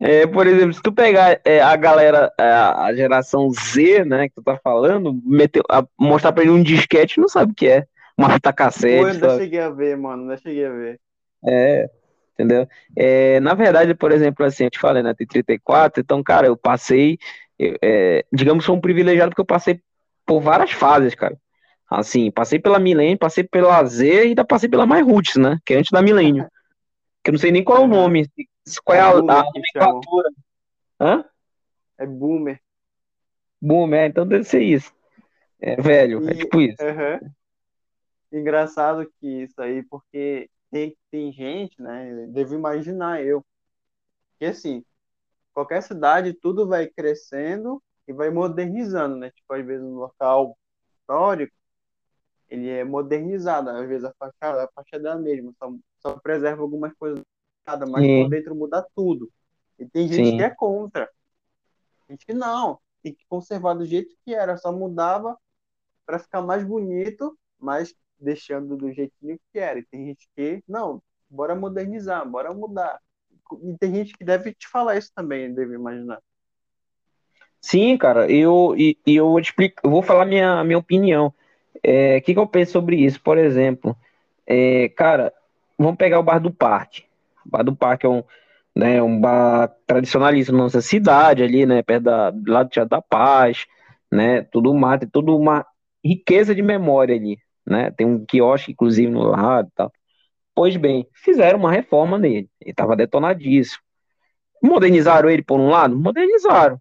[0.03, 4.27] é, por exemplo, se tu pegar é, a galera, a, é, a, geração Z, né,
[4.27, 7.67] que tu tá falando, meteu, a, mostrar pra ele um disquete, não sabe o que
[7.67, 7.85] é.
[8.17, 8.95] Uma fita cassete.
[8.95, 10.99] Eu ainda cheguei a ver, mano, ainda cheguei a ver.
[11.47, 11.87] É,
[12.33, 12.67] entendeu?
[12.95, 16.57] É, na verdade, por exemplo, assim, eu te falei, né, tem 34, então, cara, eu
[16.57, 17.17] passei,
[17.59, 19.81] é, digamos, sou um privilegiado porque eu passei
[20.25, 21.37] por várias fases, cara.
[21.89, 25.77] Assim, passei pela Milênio, passei pela Z e ainda passei pela MyRoots, né, que é
[25.77, 26.47] antes da Milênio.
[27.23, 28.27] Que eu não sei nem qual é o nome,
[28.83, 30.29] qual é, a, a nomenclatura?
[30.99, 31.25] Hã?
[31.97, 32.59] É boomer.
[33.61, 34.91] Boomer, é, então deve ser isso.
[35.59, 36.77] É velho, é e, é tipo isso.
[38.31, 42.27] Engraçado que isso aí, porque tem, tem gente, né?
[42.29, 43.45] Devo imaginar eu.
[44.39, 44.83] Que assim,
[45.53, 49.29] qualquer cidade, tudo vai crescendo e vai modernizando, né?
[49.31, 50.57] Tipo, às vezes um local
[50.99, 51.53] histórico,
[52.49, 56.61] ele é modernizado, às vezes a fachada, a fachada é a mesma, só, só preserva
[56.61, 57.21] algumas coisas
[57.87, 58.23] mas Sim.
[58.23, 59.31] por dentro muda tudo.
[59.77, 60.37] E tem gente Sim.
[60.37, 61.09] que é contra.
[62.09, 65.37] Gente que não, tem que conservar do jeito que era, só mudava
[66.05, 69.79] para ficar mais bonito, mas deixando do jeitinho que era.
[69.79, 72.99] E tem gente que, não, bora modernizar, bora mudar.
[73.63, 76.19] E tem gente que deve te falar isso também, deve imaginar.
[77.59, 81.27] Sim, cara, eu, e, eu vou te explicar, eu vou falar minha, minha opinião.
[81.27, 83.21] O é, que, que eu penso sobre isso?
[83.21, 83.95] Por exemplo,
[84.47, 85.33] é, cara,
[85.77, 87.05] vamos pegar o bar do parque.
[87.45, 88.23] O bar do Parque é um,
[88.75, 93.01] né, um bar tradicionalista na nossa cidade, ali, né, perto da, lá do Teatro da
[93.01, 93.65] Paz,
[94.11, 95.65] né, tudo uma, tem toda uma
[96.03, 99.91] riqueza de memória ali, né, tem um quiosque, inclusive, no lado e tal.
[100.55, 103.81] Pois bem, fizeram uma reforma nele, ele estava detonadíssimo.
[104.61, 105.97] Modernizaram ele por um lado?
[105.97, 106.79] Modernizaram.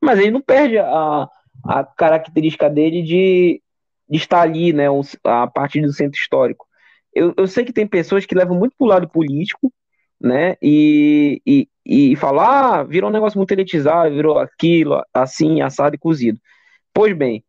[0.00, 1.28] Mas ele não perde a,
[1.64, 3.62] a característica dele de,
[4.08, 4.86] de estar ali, né,
[5.24, 6.66] a partir do centro histórico.
[7.14, 9.72] Eu, eu sei que tem pessoas que levam muito para o lado político,
[10.20, 10.56] né?
[10.62, 15.98] E, e, e falar, ah, virou um negócio muito elitizado, virou aquilo, assim, assado e
[15.98, 16.40] cozido.
[16.92, 17.44] Pois bem,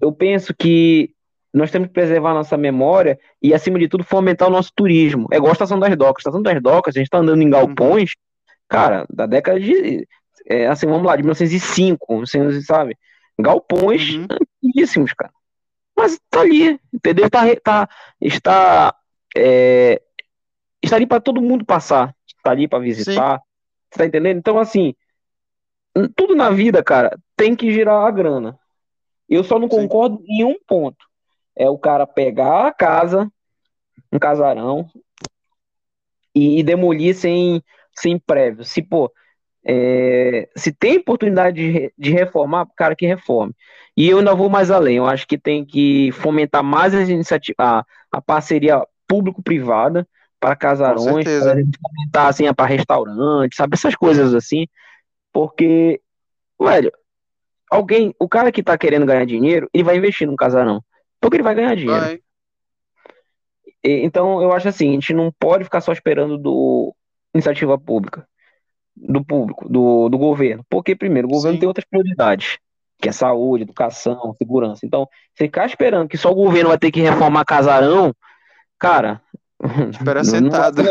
[0.00, 1.14] eu penso que
[1.52, 5.26] nós temos que preservar nossa memória e, acima de tudo, fomentar o nosso turismo.
[5.32, 6.20] É igual a Estação das Docas.
[6.20, 8.12] A Estação das Docas, a gente está andando em galpões,
[8.68, 10.06] cara, da década de.
[10.46, 12.96] É, assim, vamos lá, de 1905, você sabe?
[13.38, 14.26] Galpões uhum.
[14.30, 15.32] antiquíssimos, cara.
[15.96, 17.28] Mas tá ali, entendeu?
[17.28, 17.88] Tá, tá,
[18.20, 18.94] está
[19.36, 20.00] é,
[20.82, 23.98] está ali para todo mundo passar, está ali para visitar, Sim.
[23.98, 24.38] tá entendendo?
[24.38, 24.94] Então, assim,
[26.16, 28.58] tudo na vida, cara, tem que girar a grana.
[29.28, 30.24] Eu só não concordo Sim.
[30.28, 31.09] em um ponto.
[31.56, 33.30] É o cara pegar a casa,
[34.12, 34.88] um casarão,
[36.34, 37.62] e, e demolir sem,
[37.94, 38.64] sem prévio.
[38.64, 39.12] Se, pô,
[39.64, 43.54] é, se tem oportunidade de, de reformar, cara que reforme.
[43.96, 44.96] E eu ainda vou mais além.
[44.96, 50.06] Eu acho que tem que fomentar mais as iniciativas, a, a parceria público-privada,
[50.38, 51.26] para casarões,
[52.10, 53.74] para assim, é para restaurante, sabe?
[53.74, 54.66] Essas coisas assim.
[55.32, 56.00] Porque,
[56.58, 56.90] velho,
[57.70, 60.82] alguém, o cara que tá querendo ganhar dinheiro, ele vai investir num casarão.
[61.20, 62.00] Porque ele vai ganhar dinheiro.
[62.00, 62.20] Vai.
[63.82, 66.94] Então, eu acho assim, a gente não pode ficar só esperando do
[67.34, 68.26] iniciativa pública,
[68.94, 70.64] do público, do, do governo.
[70.68, 71.60] Porque, primeiro, o governo Sim.
[71.60, 72.58] tem outras prioridades,
[73.00, 74.84] que é saúde, educação, segurança.
[74.84, 78.14] Então, se ficar esperando que só o governo vai ter que reformar casarão,
[78.78, 79.22] cara,
[79.90, 80.82] Espera sentado.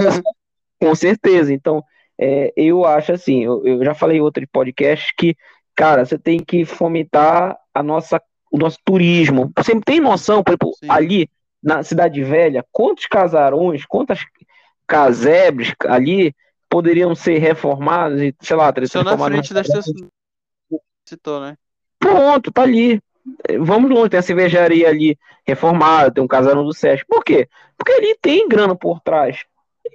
[0.80, 1.54] Com certeza.
[1.54, 1.84] Então,
[2.20, 5.36] é, eu acho assim, eu, eu, já falei em outro podcast que,
[5.76, 9.52] cara, você tem que fomentar a nossa, o nosso turismo.
[9.56, 10.88] Você tem noção, por exemplo, Sim.
[10.90, 11.30] ali
[11.62, 14.20] na Cidade Velha, quantos casarões, quantas
[14.88, 16.34] casebres ali
[16.70, 19.68] poderiam ser reformados e, sei lá, Estão na frente das
[21.08, 21.58] citou, né?
[21.98, 23.02] Pronto, tá ali.
[23.60, 27.06] Vamos longe, tem a cervejaria ali reformada, tem um casarão do Sesc.
[27.08, 27.48] Por quê?
[27.78, 29.44] Porque ali tem grana por trás.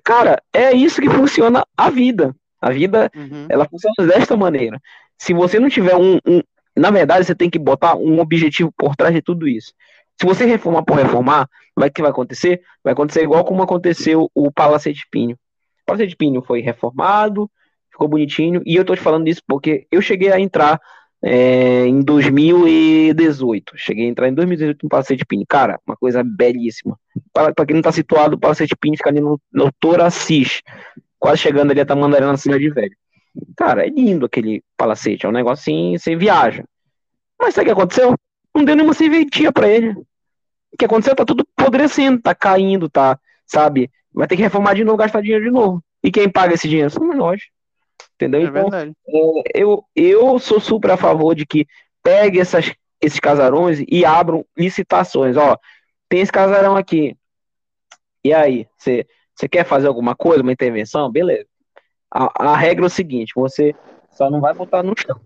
[0.05, 2.35] Cara, é isso que funciona a vida.
[2.61, 3.47] A vida, uhum.
[3.49, 4.81] ela funciona desta maneira.
[5.19, 6.41] Se você não tiver um, um,
[6.77, 9.73] Na verdade, você tem que botar um objetivo por trás de tudo isso.
[10.21, 12.63] Se você reformar por reformar, o que vai acontecer?
[12.83, 15.35] Vai acontecer igual como aconteceu o Palacete Pinho.
[15.35, 17.51] O Palacete Pinho foi reformado,
[17.91, 20.81] ficou bonitinho, e eu tô te falando isso porque eu cheguei a entrar
[21.23, 23.73] é, em 2018.
[23.77, 25.45] Cheguei a entrar em 2018 no Palacete Pinho.
[25.49, 26.99] Cara, uma coisa belíssima.
[27.33, 29.71] Para, quem não tá situado, o Palacete Pinho fica ali no, no
[31.19, 32.95] quase chegando ali a Tamandaré na Cidade Velha.
[33.57, 36.65] Cara, é lindo aquele palacete, é um assim, você viaja.
[37.39, 38.15] Mas sabe o que aconteceu?
[38.55, 39.91] Não deu nenhuma serventia para ele.
[39.91, 41.15] O que aconteceu?
[41.15, 43.91] Tá tudo apodrecendo, tá caindo, tá, sabe?
[44.13, 45.83] Vai ter que reformar de novo, gastar dinheiro de novo.
[46.03, 46.91] E quem paga esse dinheiro?
[46.91, 47.41] Somos nós.
[48.15, 48.43] Entendeu?
[48.43, 48.93] É então, é,
[49.55, 51.67] eu, eu sou super a favor de que
[52.03, 55.37] pegue essas, esses casarões e abram licitações.
[55.37, 55.57] Ó,
[56.09, 57.17] tem esse casarão aqui.
[58.23, 61.11] E aí, você quer fazer alguma coisa, uma intervenção?
[61.11, 61.47] Beleza.
[62.15, 63.75] A, regra é o seguinte: você
[64.11, 65.21] só não vai botar no chão.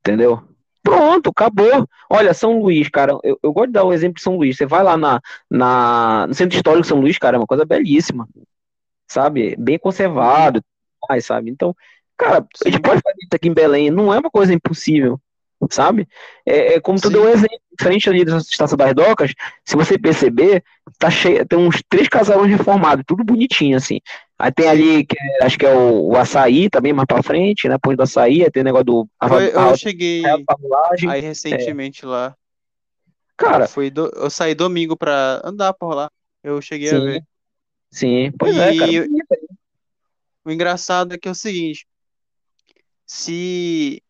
[0.00, 0.42] Entendeu?
[0.82, 1.86] Pronto, acabou.
[2.08, 4.56] Olha, São Luís, cara, eu, eu gosto de dar o exemplo de São Luís.
[4.56, 7.64] Você vai lá na, na, no Centro Histórico de São Luís, cara, é uma coisa
[7.64, 8.26] belíssima.
[9.06, 9.56] Sabe?
[9.58, 10.62] Bem conservado,
[11.20, 11.50] sabe?
[11.50, 11.74] Então,
[12.16, 15.20] cara, a gente pode fazer isso aqui em Belém, não é uma coisa impossível,
[15.70, 16.08] sabe?
[16.44, 17.14] É, é como tu Sim.
[17.14, 19.32] deu um exemplo, frente ali da Estação das Docas,
[19.64, 20.64] se você perceber,
[20.98, 24.00] tá cheio, tem uns três casarões reformados, tudo bonitinho, assim.
[24.38, 27.78] Aí tem ali, que acho que é o, o açaí também, mais pra frente, né?
[27.78, 29.08] Ponte do açaí, aí tem o negócio do.
[29.22, 30.22] eu, eu cheguei
[31.08, 32.08] aí recentemente é.
[32.08, 32.36] lá.
[33.36, 33.64] Cara.
[33.64, 36.10] Eu, fui do, eu saí domingo pra andar por lá.
[36.42, 37.24] Eu cheguei sim, a ver.
[37.90, 39.08] Sim, pois e é, cara.
[40.44, 41.86] O engraçado é que é o seguinte.
[43.04, 44.02] Se.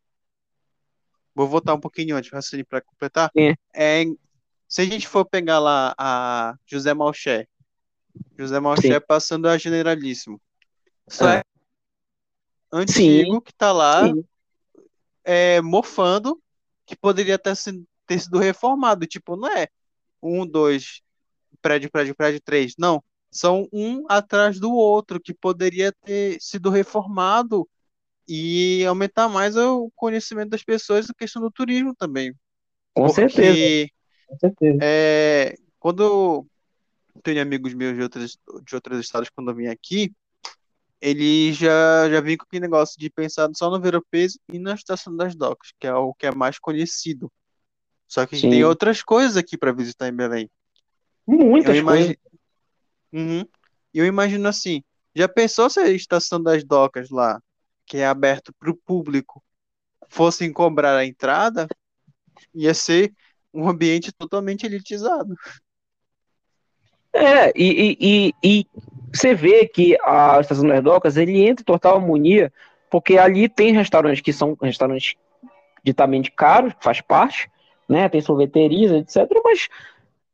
[1.36, 2.30] Vou voltar um pouquinho antes,
[2.66, 3.30] para completar.
[3.74, 4.04] É,
[4.66, 7.46] se a gente for pegar lá a José Malché,
[8.38, 10.40] José Malché passando a generalíssimo.
[11.06, 11.42] Só é,
[12.72, 13.40] antigo Sim.
[13.42, 14.10] que tá lá
[15.22, 16.42] é, mofando
[16.86, 17.54] que poderia ter
[18.06, 19.06] ter sido reformado.
[19.06, 19.68] Tipo, não é
[20.22, 21.02] um, dois,
[21.60, 22.74] prédio, prédio, prédio, três.
[22.78, 23.04] Não.
[23.30, 27.68] São um atrás do outro que poderia ter sido reformado
[28.28, 32.34] e aumentar mais o conhecimento das pessoas na questão do turismo também.
[32.94, 33.90] Com Porque, certeza.
[34.26, 34.78] Com certeza.
[34.82, 36.46] É, quando
[37.22, 40.12] tenho amigos meus de outros, de outros estados quando eu vim aqui,
[41.00, 45.14] eles já, já vêm com aquele negócio de pensar só no Veropeso e na Estação
[45.14, 47.30] das Docas, que é o que é mais conhecido.
[48.08, 50.50] Só que tem outras coisas aqui para visitar em Belém.
[51.26, 52.06] Muitas eu imagino...
[52.06, 52.16] coisas.
[53.12, 53.46] Uhum.
[53.92, 54.82] Eu imagino assim,
[55.14, 57.40] já pensou se a Estação das Docas lá,
[57.86, 59.42] que é aberto para o público,
[60.08, 61.66] fossem cobrar a entrada,
[62.54, 63.12] ia ser
[63.52, 65.34] um ambiente totalmente elitizado.
[67.12, 68.66] É, e, e, e,
[69.12, 72.52] você vê que a Estação das Docas, ele entra em total harmonia,
[72.90, 75.14] porque ali tem restaurantes que são restaurantes
[75.82, 77.50] ditamente caros, faz parte,
[77.88, 79.68] né, tem sorveterias, etc, mas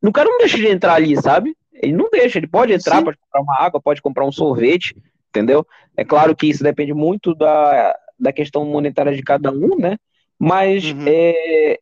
[0.02, 1.54] o cara não deixa de entrar ali, sabe?
[1.72, 3.04] Ele não deixa, ele pode entrar, Sim.
[3.04, 4.96] pode comprar uma água, pode comprar um sorvete,
[5.32, 5.66] entendeu?
[5.96, 9.96] É claro que isso depende muito da, da questão monetária de cada um, né?
[10.38, 11.04] Mas uhum.
[11.06, 11.78] é,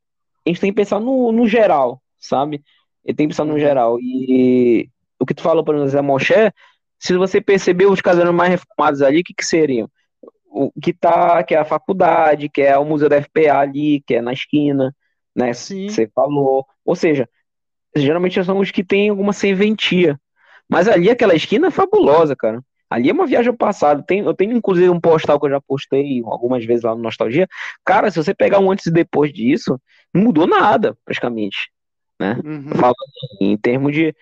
[0.47, 2.63] a gente tem que pensar no, no geral, sabe?
[3.05, 3.99] Ele tem que pensar no geral.
[4.01, 6.53] E o que tu falou, por exemplo, Zé Moché,
[6.99, 9.91] se você perceber os casarões mais reformados ali, o que, que seriam?
[10.47, 14.17] O que tá, que é a faculdade, que é o Museu da FPA ali, que
[14.17, 14.95] é na esquina,
[15.35, 15.53] né?
[15.53, 15.89] Sim.
[15.89, 16.67] Você falou.
[16.85, 17.29] Ou seja,
[17.97, 20.21] geralmente são os que têm alguma serventia.
[20.69, 22.63] Mas ali aquela esquina é fabulosa, cara.
[22.91, 24.03] Ali é uma viagem ao passado.
[24.05, 27.49] Tem, eu tenho inclusive um postal que eu já postei algumas vezes lá no Nostalgia.
[27.85, 29.81] Cara, se você pegar um antes e depois disso,
[30.13, 31.71] não mudou nada, praticamente
[32.21, 32.39] né?
[32.45, 32.93] Uhum.
[33.41, 34.15] Em termos de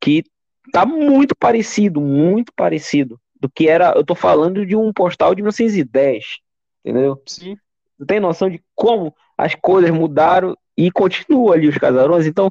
[0.00, 0.24] que
[0.72, 3.92] tá muito parecido, muito parecido do que era.
[3.94, 6.38] Eu tô falando de um postal de 1910,
[6.82, 7.22] entendeu?
[7.26, 7.56] Sim.
[7.98, 12.26] Você tem noção de como as coisas mudaram e continuam ali os casarões?
[12.26, 12.50] Então,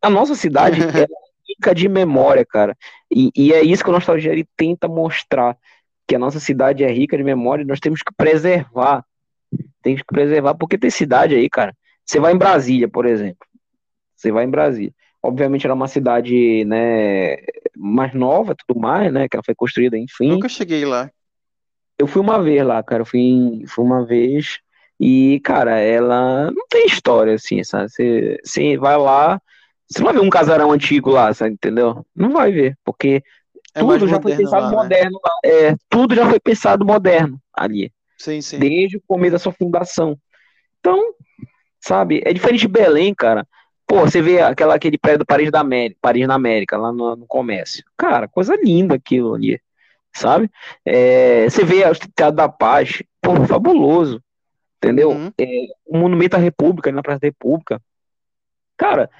[0.00, 0.80] a nossa cidade
[1.50, 2.76] rica de memória, cara.
[3.10, 5.56] E, e é isso que o Nostalgia tenta mostrar.
[6.06, 9.04] Que a nossa cidade é rica de memória e nós temos que preservar.
[9.82, 11.74] Temos que preservar, porque tem cidade aí, cara.
[12.04, 13.46] Você vai em Brasília, por exemplo.
[14.16, 14.92] Você vai em Brasília.
[15.22, 17.36] Obviamente era uma cidade, né,
[17.76, 20.28] mais nova, tudo mais, né, que ela foi construída, enfim.
[20.28, 21.10] Nunca cheguei lá.
[21.98, 24.58] Eu fui uma vez lá, cara, eu fui, fui uma vez
[24.98, 27.88] E, cara, ela não tem história, assim, sabe?
[27.88, 29.40] Você, você vai lá,
[29.90, 31.54] você não vai ver um casarão antigo lá, sabe?
[31.54, 32.06] Entendeu?
[32.14, 33.22] Não vai ver, porque
[33.74, 34.76] é tudo já foi pensado lá, né?
[34.76, 35.32] moderno lá.
[35.44, 37.92] É, tudo já foi pensado moderno ali.
[38.16, 38.58] Sim, sim.
[38.58, 40.16] Desde o começo da sua fundação.
[40.78, 41.14] Então,
[41.80, 43.46] sabe, é diferente de Belém, cara.
[43.86, 47.16] Pô, você vê aquela, aquele prédio do Paris, da América, Paris na América, lá no,
[47.16, 47.82] no comércio.
[47.96, 49.60] Cara, coisa linda aquilo ali,
[50.14, 50.48] sabe?
[50.84, 54.22] É, você vê o Teatro da Paz, pô, fabuloso.
[54.76, 55.10] Entendeu?
[55.10, 55.32] Uhum.
[55.38, 57.82] É, o Monumento à República, na Praça da República.
[58.76, 59.10] Cara,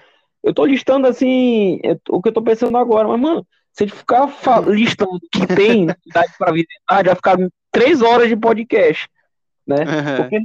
[0.43, 3.86] eu tô listando assim é, o que eu tô pensando agora, mas, mano, se a
[3.86, 4.70] gente ficar uhum.
[4.70, 7.38] listando o que tem cidade para visitar, já ficar
[7.70, 9.09] três horas de podcast,
[9.66, 9.76] né?
[9.78, 10.16] Uhum.
[10.16, 10.38] Porque,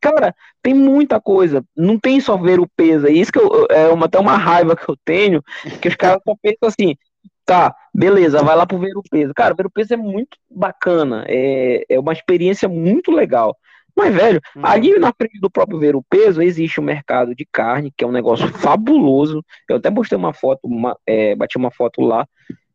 [0.00, 1.64] cara, tem muita coisa.
[1.76, 3.06] Não tem só ver o peso.
[3.06, 5.42] É isso que eu, é uma, até uma raiva que eu tenho,
[5.80, 6.96] que os caras só pensam assim,
[7.44, 9.32] tá, beleza, vai lá pro ver o peso.
[9.34, 13.56] Cara, ver o peso é muito bacana, é, é uma experiência muito legal.
[13.98, 14.64] Mas, velho, uhum.
[14.64, 18.06] ali na frente do próprio Ver o Peso existe um mercado de carne, que é
[18.06, 19.44] um negócio fabuloso.
[19.68, 22.24] Eu até postei uma foto, uma, é, bati uma foto lá,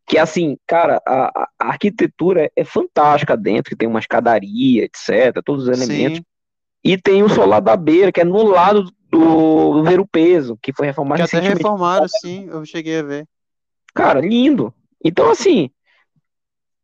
[0.05, 5.65] que assim, cara, a, a, arquitetura é fantástica dentro, que tem uma escadaria, etc, todos
[5.65, 6.17] os elementos.
[6.17, 6.25] Sim.
[6.83, 10.59] E tem o solar da beira, que é no lado do, do Ver o Peso,
[10.61, 11.25] que foi reformado.
[11.25, 13.25] Que até reformaram, sim, eu cheguei a ver.
[13.93, 14.73] Cara, lindo.
[15.01, 15.69] Então, assim,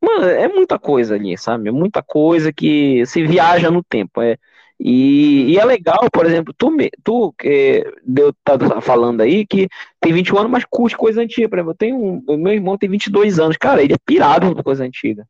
[0.02, 1.70] Mano, é muita coisa ali, sabe?
[1.70, 4.22] É muita coisa que se viaja no tempo.
[4.22, 4.38] É,
[4.80, 6.72] e, e é legal, por exemplo, tu,
[7.04, 9.68] tu que deu, tá falando aí que
[10.00, 11.50] tem 21 anos, mas curte coisa antiga.
[11.50, 13.58] Por exemplo, eu tenho um, meu irmão tem 22 anos.
[13.58, 15.28] Cara, ele é pirado com coisa antiga.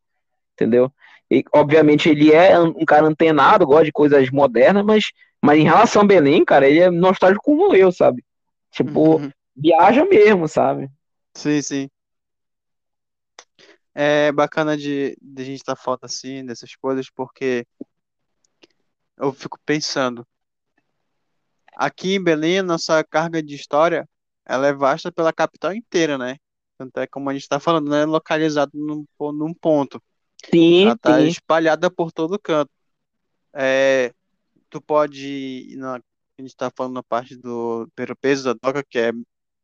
[0.53, 0.91] Entendeu?
[1.31, 5.11] E, obviamente, ele é um cara antenado, gosta de coisas modernas, mas,
[5.41, 8.23] mas em relação a Belém, cara, ele é nostálgico como eu, sabe?
[8.71, 9.31] Tipo, uhum.
[9.55, 10.89] viaja mesmo, sabe?
[11.35, 11.89] Sim, sim.
[13.93, 17.65] É bacana de, de a gente estar tá falando assim dessas coisas, porque
[19.17, 20.25] eu fico pensando.
[21.75, 24.07] Aqui em Belém, nossa carga de história,
[24.45, 26.37] ela é vasta pela capital inteira, né?
[26.77, 30.01] Tanto é como a gente está falando, não é localizado num, num ponto.
[30.49, 32.71] Sim, ela está espalhada por todo canto.
[33.53, 34.13] É,
[34.69, 36.01] tu pode, na, a
[36.41, 37.89] gente está falando na parte do
[38.21, 39.11] peso da Doca, que é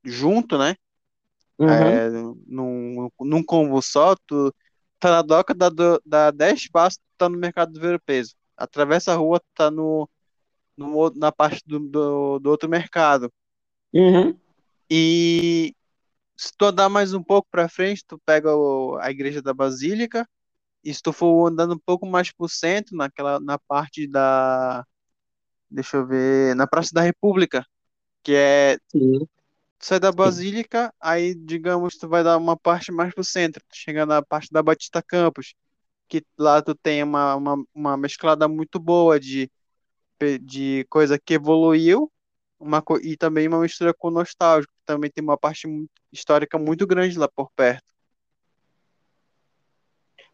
[0.03, 0.75] junto, né?
[1.57, 1.69] Uhum.
[1.69, 2.09] É,
[2.47, 4.53] num, num combo só, tu
[4.99, 5.69] tá na doca, dá,
[6.05, 8.35] dá 10 passos, tá no mercado do ver peso.
[8.57, 10.09] Atravessa a rua, tá no,
[10.75, 13.31] no, na parte do, do, do outro mercado.
[13.93, 14.37] Uhum.
[14.89, 15.73] E
[16.35, 20.27] se tu andar mais um pouco para frente, tu pega o, a igreja da Basílica.
[20.83, 24.85] E se tu for andando um pouco mais pro centro, naquela, na parte da.
[25.69, 26.55] Deixa eu ver.
[26.55, 27.65] Na Praça da República,
[28.21, 29.27] que é Sim
[29.85, 34.21] sai da Basílica, aí, digamos, tu vai dar uma parte mais pro centro, chegando na
[34.23, 35.53] parte da Batista Campos,
[36.07, 39.47] que lá tu tem uma, uma, uma mesclada muito boa de,
[40.41, 42.11] de coisa que evoluiu,
[42.59, 45.67] uma, e também uma mistura com nostálgico, também tem uma parte
[46.11, 47.83] histórica muito grande lá por perto.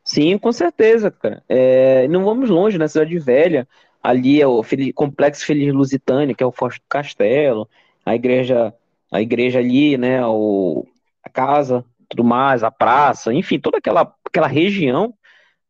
[0.02, 1.44] Sim, com certeza, cara.
[1.50, 3.68] É, não vamos longe, na Cidade Velha,
[4.02, 4.64] ali é o
[4.96, 7.70] Complexo Feliz Lusitânia, que é o Forte Castelo,
[8.06, 8.74] a igreja
[9.12, 10.86] a igreja ali, né, o,
[11.24, 15.14] a casa, tudo mais, a praça, enfim, toda aquela, aquela região,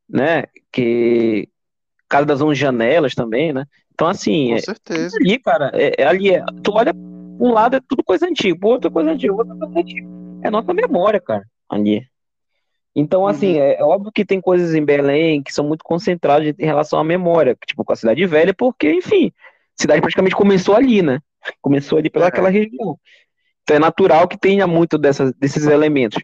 [0.08, 1.50] né, que
[2.08, 5.18] Casa das Onze Janelas também, né, então assim, Com é, certeza.
[5.18, 8.74] ali, cara, é, é, ali, é, tu olha, um lado é tudo coisa antiga, por
[8.74, 10.08] outro é coisa antiga, outra é coisa antiga,
[10.44, 12.06] é nossa memória, cara, ali.
[12.96, 13.62] Então, assim, uhum.
[13.62, 17.04] é, é óbvio que tem coisas em Belém que são muito concentradas em relação à
[17.04, 19.32] memória, tipo com a Cidade Velha, porque, enfim,
[19.80, 21.20] a cidade praticamente começou ali, né?
[21.62, 22.52] Começou ali pelaquela é.
[22.52, 23.00] região.
[23.64, 26.22] Então é natural que tenha muito dessas, desses elementos.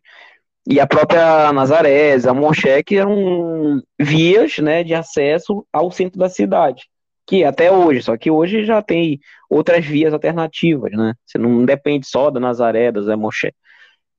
[0.69, 6.83] E a própria Nazarés, a Moncheque eram vias né, de acesso ao centro da cidade.
[7.25, 9.19] Que até hoje, só que hoje já tem
[9.49, 11.13] outras vias alternativas, né?
[11.25, 13.53] Você não depende só da Nazaré, da Zé Monché.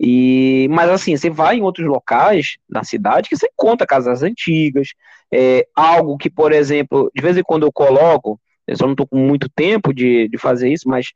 [0.01, 4.89] E, mas assim, você vai em outros locais da cidade que você encontra casas antigas,
[5.33, 9.07] é, algo que, por exemplo, de vez em quando eu coloco, eu só não estou
[9.07, 11.09] com muito tempo de, de fazer isso, mas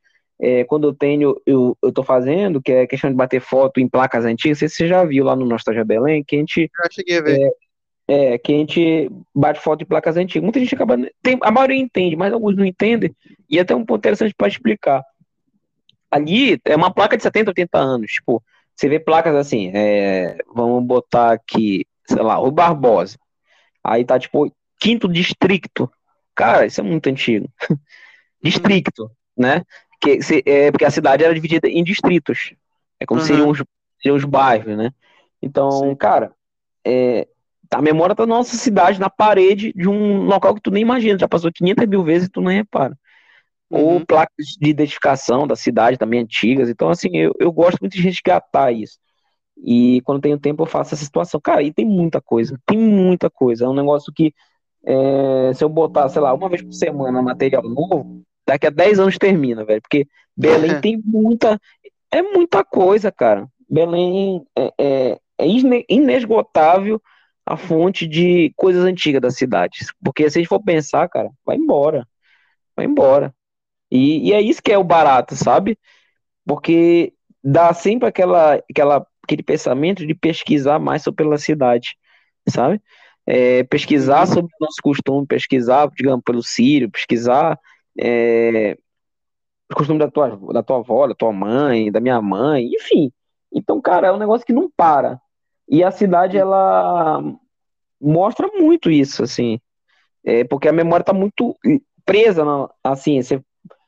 [0.43, 3.87] é, quando eu tenho, eu, eu tô fazendo, que é questão de bater foto em
[3.87, 6.69] placas antigas, não sei se você já viu lá no Nostalgia Belém, que a gente.
[6.83, 7.39] Já cheguei a ver.
[8.05, 10.43] É, é, que a gente bate foto em placas antigas.
[10.43, 10.97] Muita gente acaba.
[11.21, 13.15] Tem, a maioria entende, mas alguns não entendem.
[13.49, 15.01] E até um ponto interessante para explicar.
[16.11, 18.11] Ali é uma placa de 70, 80 anos.
[18.11, 18.43] Tipo,
[18.75, 23.17] você vê placas assim, é, vamos botar aqui, sei lá, o Barbosa.
[23.81, 25.89] Aí tá tipo, quinto distrito.
[26.35, 27.49] Cara, isso é muito antigo.
[28.43, 29.63] distrito, né?
[30.03, 32.53] Que, se, é, porque a cidade era dividida em distritos.
[32.99, 33.27] É como uhum.
[33.27, 33.63] seriam, os,
[34.01, 34.91] seriam os bairros, né?
[35.41, 35.95] Então, Sim.
[35.95, 36.31] cara,
[36.85, 37.27] é,
[37.71, 41.17] A memória tá na nossa cidade, na parede de um local que tu nem imagina.
[41.19, 42.97] Já passou 500 mil vezes e tu nem repara.
[43.69, 43.79] Uhum.
[43.79, 46.69] Ou placas de identificação da cidade também antigas.
[46.69, 48.97] Então, assim, eu, eu gosto muito de resgatar isso.
[49.57, 51.39] E quando tenho tempo eu faço essa situação.
[51.41, 52.59] Cara, e tem muita coisa.
[52.65, 53.65] Tem muita coisa.
[53.65, 54.33] É um negócio que,
[54.85, 58.99] é, se eu botar, sei lá, uma vez por semana material novo, daqui a 10
[58.99, 59.81] anos termina, velho.
[59.81, 61.59] Porque Belém tem muita.
[62.11, 63.47] É muita coisa, cara.
[63.69, 65.47] Belém é, é, é
[65.89, 67.01] inesgotável
[67.45, 69.79] a fonte de coisas antigas da cidade.
[70.03, 72.07] Porque se a gente for pensar, cara, vai embora.
[72.75, 73.33] Vai embora.
[73.91, 75.77] E, e é isso que é o barato, sabe?
[76.45, 77.13] Porque
[77.43, 81.95] dá sempre aquela, aquela, aquele pensamento de pesquisar mais sobre a cidade,
[82.49, 82.81] sabe?
[83.25, 84.33] É, pesquisar uhum.
[84.33, 87.57] sobre o nosso costume, pesquisar, digamos, pelo Sírio, pesquisar
[87.99, 88.77] é,
[89.71, 93.11] o costume da tua, da tua avó, da tua mãe, da minha mãe, enfim.
[93.51, 95.19] Então, cara, é um negócio que não para.
[95.67, 97.21] E a cidade, ela
[97.99, 99.59] mostra muito isso, assim.
[100.23, 101.55] É, porque a memória tá muito
[102.05, 103.41] presa, na, assim, você,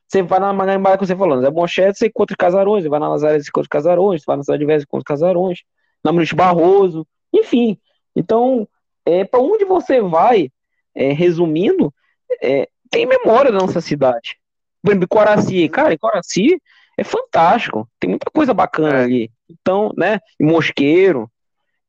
[0.08, 3.10] você vai na Magambaia que você falando, é Monchete, você encontra casarões, você vai na
[3.10, 5.60] Nazaré, você encontra casarões, você vai na Cidade Velha, você encontra casarões,
[6.04, 7.78] na Maurício Barroso, enfim.
[8.16, 8.68] Então,
[9.06, 10.50] é, para onde você vai,
[10.94, 11.94] é, resumindo,
[12.42, 14.38] é, tem memória da nossa cidade.
[14.82, 16.62] Por exemplo, Coraci, cara, Coraci
[16.98, 19.04] é fantástico, tem muita coisa bacana é.
[19.04, 19.32] ali.
[19.50, 21.30] Então, né, e Mosqueiro,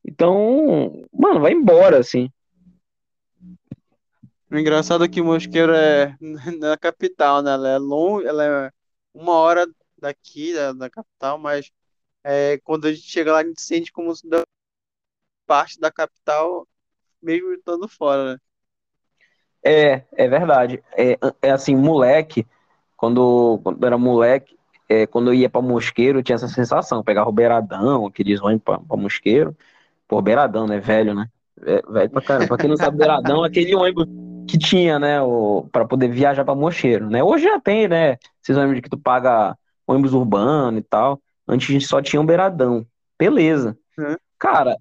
[0.07, 2.30] então, mano, vai embora, assim.
[4.49, 6.16] O engraçado é que Mosqueiro é
[6.61, 7.53] na capital, né?
[7.53, 8.70] Ela é longe, ela é
[9.12, 9.66] uma hora
[9.99, 11.72] daqui, da, da capital, mas
[12.22, 14.44] é, quando a gente chega lá, a gente sente como se da
[15.47, 16.68] parte da capital,
[17.20, 18.40] mesmo estando fora, né?
[19.66, 20.82] É, é verdade.
[20.96, 22.46] É, é assim, moleque,
[22.96, 24.56] quando, quando era moleque,
[24.88, 28.64] é, quando eu ia para Mosqueiro, eu tinha essa sensação, pegava o beiradão, aqueles ônibus
[28.64, 29.56] para Mosqueiro,
[30.08, 30.78] Pô, Beiradão, né?
[30.78, 31.28] Velho, né?
[31.62, 32.48] É, velho pra caramba.
[32.48, 34.06] Pra quem não sabe, Beiradão é aquele ônibus
[34.48, 35.20] que tinha, né?
[35.20, 37.22] O, pra poder viajar pra Mocheiro, né?
[37.22, 38.16] Hoje já tem, né?
[38.42, 39.56] Esses ônibus que tu paga
[39.86, 41.20] ônibus urbano e tal.
[41.48, 42.86] Antes a gente só tinha um Beiradão.
[43.18, 43.76] Beleza.
[43.98, 44.16] Uhum.
[44.38, 44.76] Cara,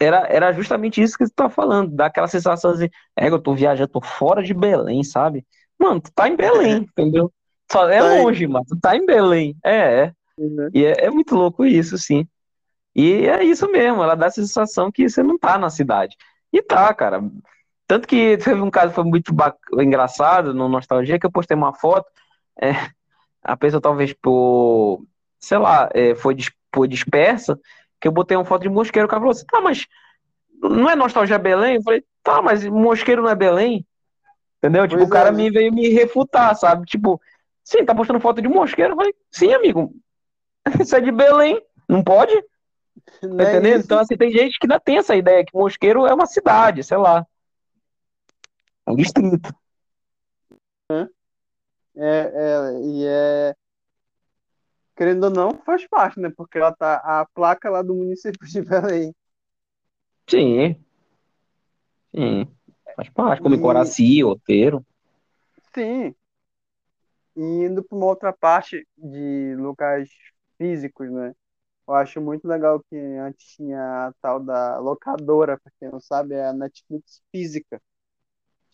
[0.00, 1.94] era, era justamente isso que tu tá falando.
[1.94, 5.44] Dá aquela sensação assim, é, eu tô viajando, tô fora de Belém, sabe?
[5.78, 7.32] Mano, tu tá em Belém, entendeu?
[7.70, 8.64] Só, é tá longe, mano.
[8.68, 9.56] Tu tá em Belém.
[9.64, 10.12] É, é.
[10.38, 10.70] Uhum.
[10.72, 12.26] E é, é muito louco isso, sim.
[12.94, 16.16] E é isso mesmo, ela dá a sensação que você não tá na cidade.
[16.52, 17.22] E tá, cara.
[17.86, 19.32] Tanto que teve um caso que foi muito
[19.78, 22.10] engraçado no Nostalgia, que eu postei uma foto,
[22.60, 22.72] é,
[23.42, 25.02] a pessoa talvez por,
[25.38, 26.36] sei lá, é, foi,
[26.74, 27.58] foi dispersa,
[28.00, 29.86] que eu botei uma foto de Mosqueiro, o cara falou assim, tá, mas
[30.60, 31.76] não é Nostalgia Belém?
[31.76, 33.86] Eu falei, tá, mas Mosqueiro não é Belém?
[34.58, 34.86] Entendeu?
[34.86, 35.32] Tipo, pois o cara é.
[35.32, 36.84] me veio me refutar, sabe?
[36.84, 37.20] Tipo,
[37.62, 38.92] sim, tá postando foto de Mosqueiro?
[38.92, 39.94] Eu falei, sim, amigo,
[40.80, 42.34] isso é de Belém, não pode?
[43.20, 43.80] Tá entendendo?
[43.80, 46.82] É então, assim, tem gente que ainda tem essa ideia que Mosqueiro é uma cidade,
[46.82, 47.26] sei lá.
[48.86, 49.54] É um distrito.
[50.90, 51.06] É,
[52.00, 53.54] é, e é.
[54.98, 56.28] Querendo ou não, faz parte, né?
[56.36, 59.14] Porque ela tá a placa lá do município de Belém.
[60.28, 60.74] Sim.
[62.12, 62.48] Sim.
[62.96, 63.60] Faz parte, como e...
[63.60, 64.84] Coraci, Oteiro.
[65.72, 66.12] Sim.
[67.36, 70.10] E indo para uma outra parte de locais
[70.56, 71.32] físicos, né?
[71.86, 76.34] Eu acho muito legal que antes tinha a tal da locadora, para quem não sabe,
[76.34, 77.80] é a Netflix física.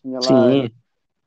[0.01, 0.49] Tinha lá.
[0.49, 0.71] Sim.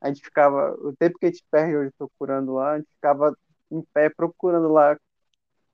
[0.01, 3.33] A gente ficava, o tempo que a gente perde hoje procurando lá, a gente ficava
[3.71, 4.97] em pé procurando lá.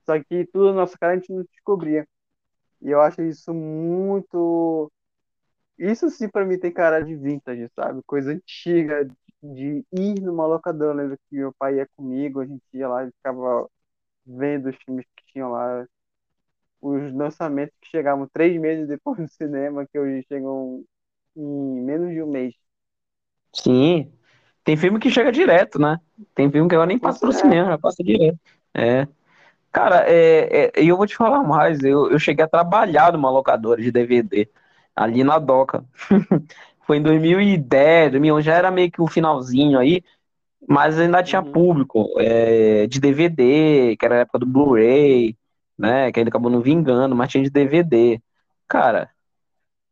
[0.06, 2.06] Só que tudo na nossa cara a gente não descobria.
[2.82, 4.90] E eu acho isso muito.
[5.78, 8.02] Isso sim para mim tem cara de vintage, sabe?
[8.06, 9.08] Coisa antiga,
[9.42, 10.92] de ir numa locadora.
[10.92, 13.68] Eu lembro que meu pai ia comigo, a gente ia lá e ficava
[14.26, 15.86] vendo os filmes que tinham lá
[16.80, 20.84] os lançamentos que chegavam três meses depois do cinema, que hoje chegam
[21.36, 22.54] em menos de um mês.
[23.52, 24.15] Sim.
[24.66, 26.00] Tem filme que chega direto, né?
[26.34, 27.32] Tem filme que agora nem passa pro é.
[27.32, 28.36] cinema, já passa direto.
[28.74, 29.06] É.
[29.70, 31.84] Cara, é, é, eu vou te falar mais.
[31.84, 34.48] Eu, eu cheguei a trabalhar numa locadora de DVD,
[34.96, 35.84] ali na Doca.
[36.84, 40.02] Foi em 2010, 2011, já era meio que o finalzinho aí,
[40.68, 41.52] mas ainda tinha uhum.
[41.52, 45.36] público é, de DVD, que era a época do Blu-ray,
[45.78, 46.10] né?
[46.10, 48.20] Que ainda acabou não vingando, mas tinha de DVD.
[48.66, 49.10] Cara,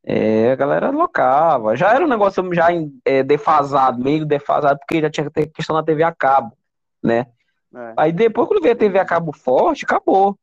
[0.06, 1.74] é, a galera locava.
[1.76, 2.68] Já era um negócio já
[3.04, 6.56] é, defasado, meio defasado, porque já tinha questão da TV a cabo,
[7.02, 7.26] né?
[7.74, 7.94] É.
[7.96, 10.38] Aí depois, quando veio a TV a cabo forte, acabou.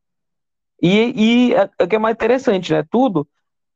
[0.82, 2.84] E, e o que é mais interessante, né?
[2.89, 3.28] Tudo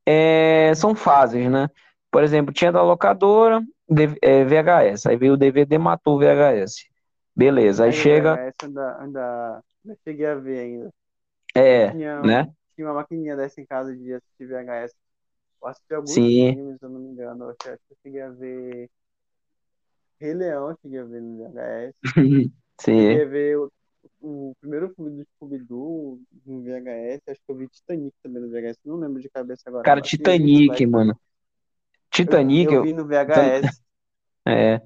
[0.06, 1.70] é, são fases, né?
[2.10, 5.06] Por exemplo, tinha da locadora, VHS.
[5.06, 6.88] É, aí veio o DVD, matou o VHS.
[7.36, 8.36] Beleza, aí, aí chega.
[8.36, 10.94] VHS ainda, ainda, ainda cheguei a ver ainda.
[11.54, 12.52] É, tinha, né?
[12.76, 14.96] Tinha uma maquininha dessa em casa de assistir VHS.
[15.66, 16.54] Eu assisti alguns Sim.
[16.54, 17.46] filmes, se eu não me engano.
[17.46, 18.90] Eu acho que eu cheguei a ver
[20.22, 21.96] Rei Leão, eu cheguei a ver no VHS.
[22.82, 23.72] Cheguei a ver o,
[24.22, 27.22] o primeiro filme do Scooby-Doo no VHS.
[27.30, 28.78] Acho que eu vi Titanic também no VHS.
[28.86, 29.84] Não lembro de cabeça agora.
[29.84, 31.20] Cara, Titanic, mano.
[32.12, 33.82] Titanic, eu eu, vi no VHS.
[34.46, 34.82] é.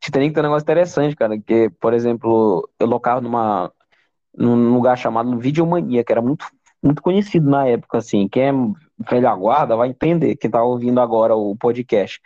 [0.00, 3.72] Titanic tem um negócio interessante, cara, que, por exemplo, eu locava numa,
[4.36, 6.46] num lugar chamado Videomania, que era muito,
[6.82, 8.28] muito conhecido na época, assim.
[8.28, 8.52] Quem é
[9.10, 12.20] velha guarda vai entender, quem tá ouvindo agora o podcast.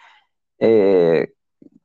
[0.60, 1.28] É,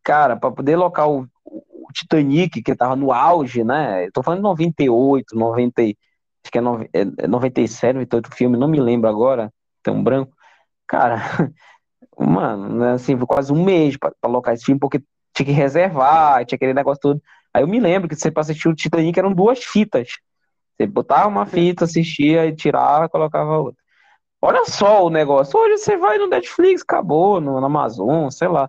[0.03, 4.07] cara, para poder locar o, o Titanic, que tava no auge, né?
[4.07, 5.97] Eu tô falando de 98, 90, e-
[6.43, 9.53] acho que é, nove- é 97, 98 filme, não me lembro agora,
[9.89, 10.34] um branco.
[10.88, 11.17] Cara,
[12.19, 14.99] mano, né, assim, foi quase um mês pra locar esse filme, porque
[15.36, 17.22] tinha que reservar, tinha aquele negócio todo.
[17.53, 20.09] Aí eu me lembro que você pra assistir o Titanic eram duas fitas.
[20.82, 23.82] Você botava uma fita, assistia e tirava colocava outra.
[24.41, 25.59] Olha só o negócio.
[25.59, 28.67] Hoje você vai no Netflix, acabou, no, no Amazon, sei lá.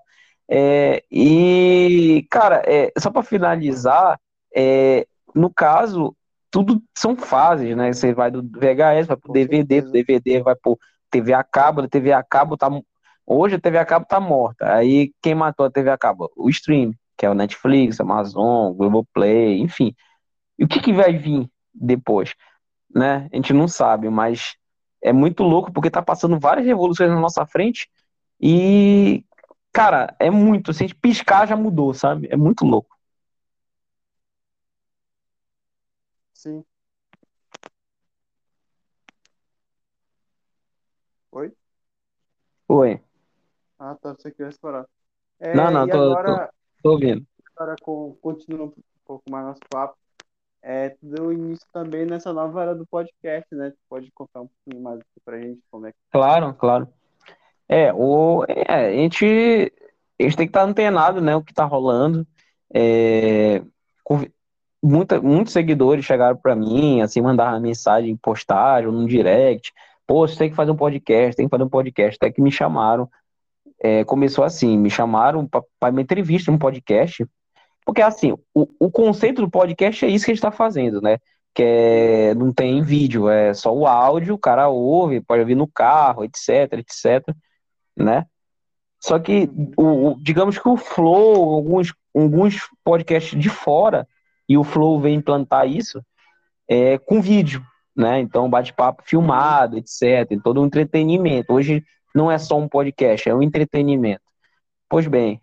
[0.49, 4.21] É, e, cara, é, só para finalizar,
[4.55, 6.15] é, no caso,
[6.51, 7.93] tudo são fases, né?
[7.93, 9.91] Você vai do VHS, vai pro DVD, do.
[9.91, 10.79] DVD vai pro
[11.11, 12.69] TV a cabo, da TV a cabo tá.
[13.27, 14.75] Hoje a TV a cabo tá morta.
[14.75, 16.31] Aí quem matou a TV a cabo?
[16.37, 19.95] O stream, que é o Netflix, Amazon, Globoplay, enfim.
[20.59, 22.35] E o que que vai vir depois,
[22.95, 23.29] né?
[23.33, 24.57] A gente não sabe, mas
[25.03, 27.89] é muito louco porque tá passando várias revoluções na nossa frente
[28.41, 29.25] e,
[29.73, 32.29] cara, é muito, se a gente piscar já mudou, sabe?
[32.31, 32.97] É muito louco.
[36.33, 36.65] Sim.
[41.33, 41.53] Oi?
[42.69, 43.01] Oi.
[43.79, 44.15] Ah, tá.
[44.15, 44.87] Você queria explorar.
[45.41, 46.51] É, Não, não, tô- agora,
[46.83, 47.27] Tô ouvindo.
[47.57, 49.97] agora com, continuando um pouco mais nosso papo,
[50.63, 53.71] é, deu início também nessa nova era do podcast, né?
[53.71, 56.89] Tu pode contar um pouquinho mais aqui pra gente como é que Claro, claro.
[57.69, 59.73] É, o, é, a gente,
[60.21, 62.27] a gente tem que estar antenado, né, o que tá rolando.
[62.73, 63.63] É,
[64.83, 69.73] muita, muitos seguidores chegaram para mim, assim, mandaram mensagem, postagem, no direct.
[70.07, 72.17] Pô, você tem que fazer um podcast, tem que fazer um podcast.
[72.17, 73.09] Até que me chamaram.
[73.81, 77.27] É, começou assim, me chamaram para uma entrevista, um podcast.
[77.85, 81.19] Porque, assim, o, o conceito do podcast é isso que a gente está fazendo, né?
[81.55, 85.67] Que é, não tem vídeo, é só o áudio, o cara ouve, pode ouvir no
[85.67, 87.35] carro, etc, etc,
[87.97, 88.27] né?
[89.01, 94.07] Só que, o, o- digamos que o Flow, alguns, alguns podcasts de fora,
[94.49, 96.01] e o Flow vem implantar isso,
[96.69, 97.63] é com vídeo,
[97.97, 98.21] né?
[98.21, 101.53] Então, bate-papo filmado, etc, todo um entretenimento.
[101.53, 104.23] Hoje não é só um podcast, é um entretenimento.
[104.89, 105.41] Pois bem,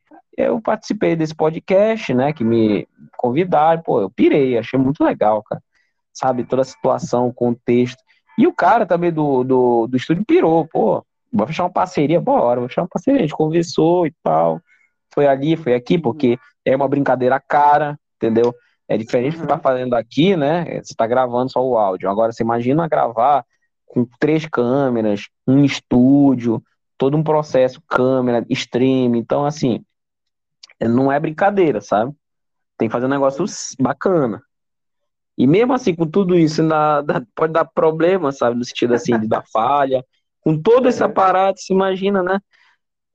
[0.47, 2.87] eu participei desse podcast, né, que me
[3.17, 5.61] convidaram, pô, eu pirei, achei muito legal, cara.
[6.13, 8.01] Sabe, toda a situação, o contexto.
[8.37, 12.59] E o cara também do, do, do estúdio pirou, pô, vou fechar uma parceria, bora,
[12.59, 13.19] vou fechar uma parceria.
[13.19, 14.59] A gente conversou e tal.
[15.13, 18.53] Foi ali, foi aqui, porque é uma brincadeira cara, entendeu?
[18.87, 19.47] É diferente do que Uhum.
[19.47, 20.81] tá fazendo aqui, né?
[20.83, 22.09] Você tá gravando só o áudio.
[22.09, 23.45] Agora, você imagina gravar
[23.85, 26.61] com três câmeras, um estúdio,
[26.97, 29.15] todo um processo, câmera, stream.
[29.15, 29.83] Então, assim,
[30.87, 32.13] não é brincadeira, sabe?
[32.77, 33.45] Tem que fazer um negócio
[33.79, 34.41] bacana.
[35.37, 38.57] E mesmo assim, com tudo isso, ainda dá- pode dar problema, sabe?
[38.57, 40.03] No sentido assim, de dar falha.
[40.41, 41.05] Com todo esse É.
[41.05, 42.39] aparato, se imagina, né?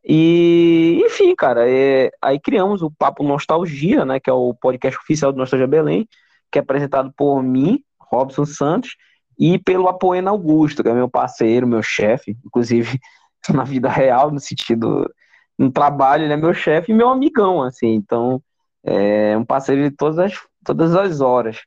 [0.06, 4.20] E, enfim, cara, é- aí criamos o Papo Nostalgia, né?
[4.20, 6.06] Que é o podcast oficial do Nostalgia Belém,
[6.52, 8.96] que é apresentado por mim, Robson Santos,
[9.38, 12.98] e pelo Apoena Augusto, que é meu parceiro, meu chefe, inclusive
[13.62, 15.10] na vida real, no sentido,
[15.58, 18.42] no trabalho, ele é meu chefe e meu amigão, assim, então
[18.82, 20.32] é um parceiro de todas as,
[20.64, 21.60] todas as horas.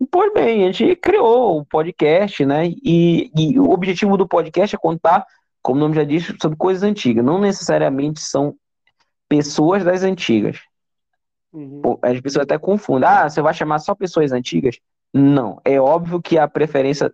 [0.00, 2.68] E, Pois bem, a gente criou o podcast, né?
[2.68, 5.24] E, e o objetivo do podcast é contar,
[5.62, 7.24] como o nome já diz, sobre coisas antigas.
[7.24, 8.54] Não necessariamente são
[9.28, 10.60] pessoas das antigas.
[11.52, 11.98] Uhum.
[12.02, 13.08] As pessoas até confundem.
[13.08, 14.78] Ah, você vai chamar só pessoas antigas?
[15.12, 15.60] Não.
[15.64, 17.12] É óbvio que a preferência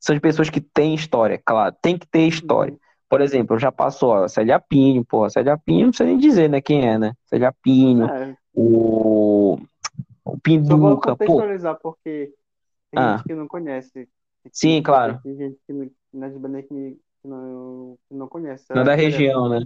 [0.00, 1.74] são de pessoas que têm história, claro.
[1.82, 2.74] Tem que ter história.
[3.08, 6.60] Por exemplo, já passou ó, Célia Pinho, pô, Célia Pinho, não precisa nem dizer, né,
[6.60, 7.14] quem é, né?
[7.24, 11.16] Célia Pinho, É, o, o só vou Pinduca, pô.
[11.16, 12.34] contextualizar porque
[12.90, 13.16] tem Ah.
[13.16, 14.08] gente que não conhece.
[14.52, 15.20] Sim, claro.
[15.22, 15.72] Tem gente que
[16.12, 17.98] não, é de Belém que não,
[18.28, 18.66] conhece.
[18.70, 19.60] Não é da A região, né?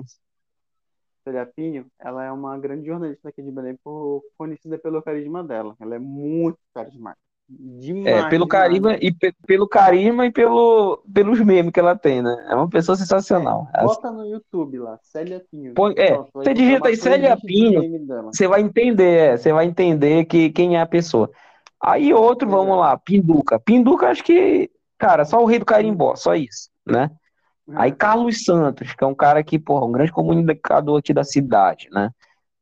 [1.25, 5.77] Célia Pinho, ela é uma grande jornalista aqui de Belém, por, conhecida pelo carisma dela.
[5.81, 7.23] Ela é muito carismática.
[7.59, 8.07] Demais.
[8.07, 12.47] É, pelo carisma e pe- pelo carisma e pelo, pelos memes que ela tem, né?
[12.49, 13.69] É uma pessoa sensacional.
[13.75, 15.75] É, bota no YouTube lá, Célia Pinho.
[15.75, 17.83] Pô, é, vai você digita aí Célia Pinho.
[18.33, 21.31] Você vai entender, é, você vai entender que quem é a pessoa.
[21.81, 22.81] Aí outro, vamos é.
[22.81, 23.59] lá, Pinduca.
[23.59, 27.11] Pinduca, acho que, cara, só o rei do carimbó, só isso, né?
[27.75, 31.89] Aí Carlos Santos, que é um cara que, porra, um grande comunicador aqui da cidade,
[31.91, 32.11] né?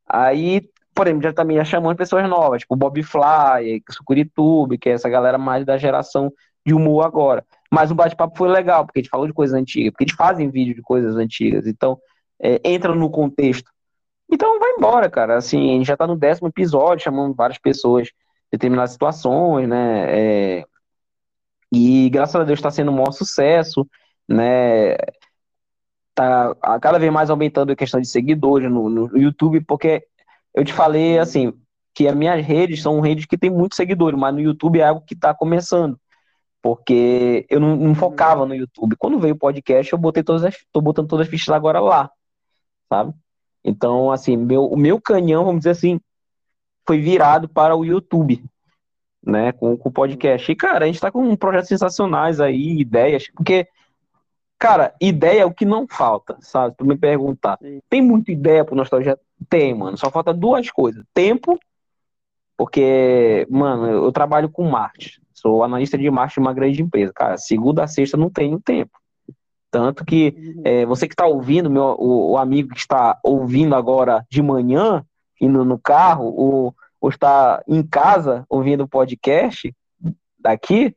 [0.07, 0.63] Aí,
[0.95, 5.09] por exemplo, já também já chamando pessoas novas, tipo Bob Fly, Sucuritube, que é essa
[5.09, 6.33] galera mais da geração
[6.67, 7.45] de humor agora.
[7.73, 10.51] Mas o bate-papo foi legal, porque a gente falou de coisas antigas, porque eles fazem
[10.51, 11.99] vídeo de coisas antigas, então
[12.41, 13.71] é, entra no contexto.
[14.31, 15.37] Então vai embora, cara.
[15.37, 18.15] Assim, a gente já tá no décimo episódio, chamando várias pessoas de
[18.53, 20.59] determinadas situações, né?
[20.59, 20.65] É,
[21.73, 23.87] e graças a Deus está sendo um maior sucesso,
[24.29, 24.97] né?
[26.15, 30.07] Tá cada vez mais aumentando a questão de seguidores no, no YouTube, porque
[30.55, 31.53] eu te falei assim
[31.95, 35.03] que as minhas redes são redes que tem muitos seguidores, mas no YouTube é algo
[35.03, 35.99] que está começando
[36.63, 38.97] porque eu não, não, focava no YouTube.
[38.97, 42.11] Quando veio o podcast, eu botei todas as, tô botando todas as fichas agora lá,
[42.89, 43.15] sabe?
[43.65, 46.01] Então, assim, meu, o meu canhão, vamos dizer assim,
[46.87, 48.45] foi virado para o YouTube,
[49.25, 50.51] né, com, com o podcast.
[50.51, 53.67] E, cara, a gente tá com projetos sensacionais aí, ideias, porque,
[54.59, 56.75] cara, ideia é o que não falta, sabe?
[56.77, 57.81] Tu me perguntar, Sim.
[57.89, 59.21] tem muita ideia pro nosso projeto?
[59.49, 61.59] Tem, mano, só falta duas coisas, tempo,
[62.57, 67.13] porque, mano, eu trabalho com marketing, Sou analista de marketing de uma grande empresa.
[67.15, 68.91] Cara, segunda a sexta não tenho tempo.
[69.71, 70.63] Tanto que uhum.
[70.65, 75.03] é, você que está ouvindo, meu, o, o, amigo que está ouvindo agora de manhã,
[75.41, 79.75] indo no carro, ou, ou está em casa ouvindo o podcast
[80.39, 80.95] daqui,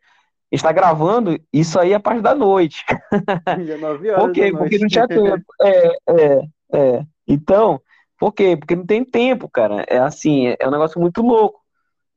[0.52, 2.84] está gravando isso aí a parte da noite.
[3.66, 4.52] Já 9 horas por quê?
[4.52, 5.46] Porque não tinha tempo.
[5.62, 7.06] É, é, é.
[7.26, 7.80] Então,
[8.24, 8.56] por quê?
[8.56, 9.84] Porque não tem tempo, cara.
[9.86, 11.60] É assim, é um negócio muito louco.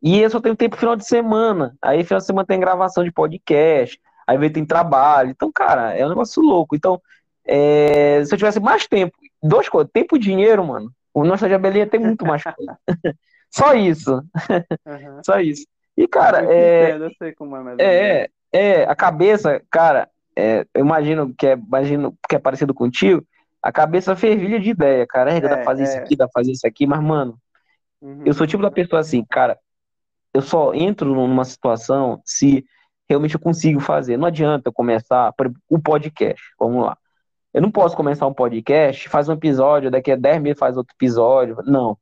[0.00, 1.76] E eu só tenho tempo final de semana.
[1.82, 5.30] Aí final de semana tem gravação de podcast, aí vem tem trabalho.
[5.30, 6.76] Então, cara, é um negócio louco.
[6.76, 7.02] Então,
[7.44, 11.88] é, se eu tivesse mais tempo, duas coisas, tempo e dinheiro, mano, o nosso Jabelinha
[11.88, 12.78] tem muito mais coisa.
[13.50, 14.14] Só isso.
[14.86, 15.20] Uhum.
[15.24, 15.66] Só isso.
[15.96, 21.34] E, cara, é, eu sei como é, é, é, a cabeça, cara, é, eu imagino
[21.36, 23.26] que é, imagino que é parecido contigo,
[23.66, 25.32] a cabeça fervilha de ideia, cara.
[25.32, 25.86] É, dá pra fazer é.
[25.86, 27.36] isso aqui, dá pra fazer isso aqui, mas, mano,
[28.00, 28.22] uhum.
[28.24, 29.58] eu sou tipo da pessoa assim, cara,
[30.32, 32.64] eu só entro numa situação se
[33.08, 34.16] realmente eu consigo fazer.
[34.16, 35.34] Não adianta eu começar
[35.68, 36.40] o podcast.
[36.60, 36.96] Vamos lá.
[37.52, 40.94] Eu não posso começar um podcast, faz um episódio, daqui a 10 meses faz outro
[40.94, 41.56] episódio.
[41.64, 41.98] Não.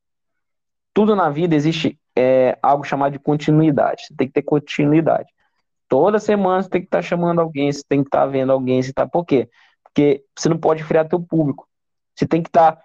[0.92, 4.06] Tudo na vida existe é, algo chamado de continuidade.
[4.06, 5.32] Você tem que ter continuidade.
[5.88, 8.52] Toda semana você tem que estar tá chamando alguém, você tem que estar tá vendo
[8.52, 9.06] alguém, você tá.
[9.06, 9.48] Por quê?
[9.94, 11.68] Porque você não pode friar teu público.
[12.16, 12.72] Você tem que estar.
[12.72, 12.82] Tá...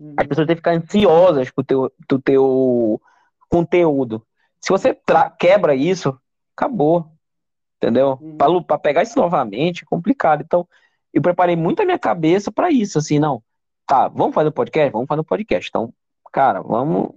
[0.00, 0.14] Uhum.
[0.16, 3.00] As pessoas têm que ficar ansiosas pro teu, pro teu
[3.48, 4.24] conteúdo.
[4.60, 4.96] Se você
[5.38, 6.16] quebra isso,
[6.56, 7.10] acabou.
[7.78, 8.16] Entendeu?
[8.20, 8.62] Uhum.
[8.62, 10.42] Para pegar isso novamente é complicado.
[10.42, 10.66] Então,
[11.12, 12.98] eu preparei muito a minha cabeça para isso.
[12.98, 13.42] Assim, não,
[13.84, 14.92] tá, vamos fazer o um podcast?
[14.92, 15.68] Vamos fazer o um podcast.
[15.68, 15.92] Então,
[16.32, 17.10] cara, vamos,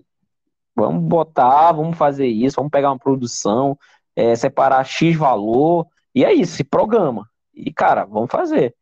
[0.75, 3.77] vamos botar, vamos fazer isso, vamos pegar uma produção,
[4.15, 7.29] é, separar X valor, e é isso, se programa.
[7.53, 8.75] E, cara, vamos fazer.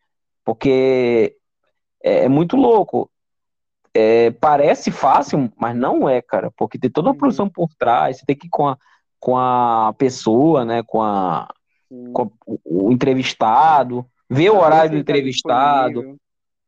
[0.48, 1.36] Porque
[2.02, 3.12] é, é muito louco.
[3.93, 7.18] É, parece fácil, mas não é, cara, porque tem toda uma uhum.
[7.18, 8.78] produção por trás, você tem que ir com a,
[9.20, 11.50] com a pessoa, né, com, a,
[12.14, 12.28] com a,
[12.64, 16.18] o, entrevistado, ver o horário do entrevistado, disponível.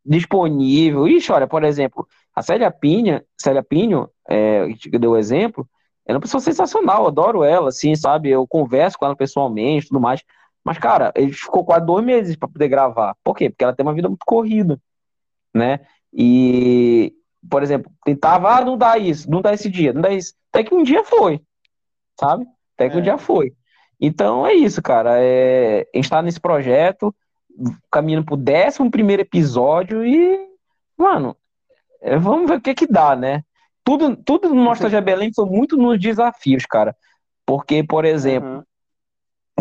[0.04, 1.08] disponível.
[1.08, 2.06] Ixi, olha, por exemplo,
[2.36, 5.66] a Célia Pinha, Célia Pinho, é, que deu o exemplo,
[6.06, 10.02] ela é uma pessoa sensacional, adoro ela, assim, sabe, eu converso com ela pessoalmente, tudo
[10.02, 10.22] mais,
[10.64, 13.16] mas, cara, ele ficou quase dois meses para poder gravar.
[13.24, 13.50] Por quê?
[13.50, 14.80] Porque ela tem uma vida muito corrida,
[15.54, 15.80] né?
[16.14, 17.14] E,
[17.50, 20.34] por exemplo, tentava, ah, não dá isso, não dá esse dia, não dá isso.
[20.52, 21.42] Até que um dia foi,
[22.20, 22.46] sabe?
[22.76, 23.00] Até que é.
[23.00, 23.54] um dia foi.
[24.00, 25.18] Então é isso, cara.
[25.22, 27.14] É, a gente tá nesse projeto,
[27.92, 30.40] caminhando pro 11 primeiro episódio e,
[30.98, 31.36] mano,
[32.02, 33.44] é, vamos ver o que que dá, né?
[33.84, 36.96] Tudo, tudo no de Belém foi muito nos desafios, cara.
[37.46, 38.64] Porque, por exemplo, uhum.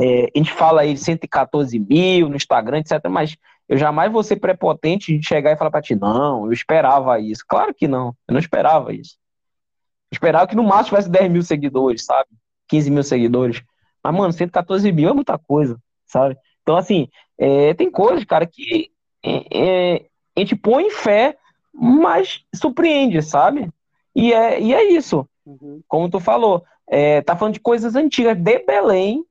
[0.01, 3.05] É, a gente fala aí de 114 mil no Instagram, etc.
[3.11, 3.37] Mas
[3.69, 7.45] eu jamais vou ser prepotente de chegar e falar pra ti, não, eu esperava isso.
[7.47, 9.17] Claro que não, eu não esperava isso.
[10.11, 12.29] Eu esperava que no máximo tivesse 10 mil seguidores, sabe?
[12.69, 13.63] 15 mil seguidores.
[14.03, 16.37] Mas, mano, 114 mil é muita coisa, sabe?
[16.63, 18.91] Então, assim, é, tem coisas, cara, que
[19.23, 19.59] é,
[19.95, 21.37] é, a gente põe fé,
[21.75, 23.69] mas surpreende, sabe?
[24.15, 25.29] E é, e é isso.
[25.45, 25.83] Uhum.
[25.87, 29.25] Como tu falou, é, tá falando de coisas antigas de Belém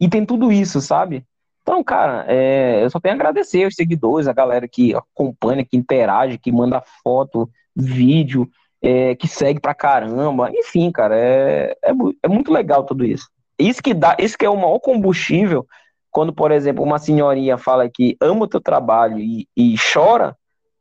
[0.00, 1.24] e tem tudo isso, sabe?
[1.62, 5.76] Então, cara, é, eu só tenho a agradecer os seguidores, a galera que acompanha, que
[5.76, 8.48] interage, que manda foto, vídeo,
[8.82, 10.50] é, que segue pra caramba.
[10.52, 11.92] Enfim, cara, é, é,
[12.22, 13.28] é, muito legal tudo isso.
[13.58, 15.66] Isso que dá, isso que é o maior combustível
[16.10, 20.36] quando, por exemplo, uma senhorinha fala que ama o teu trabalho e, e chora,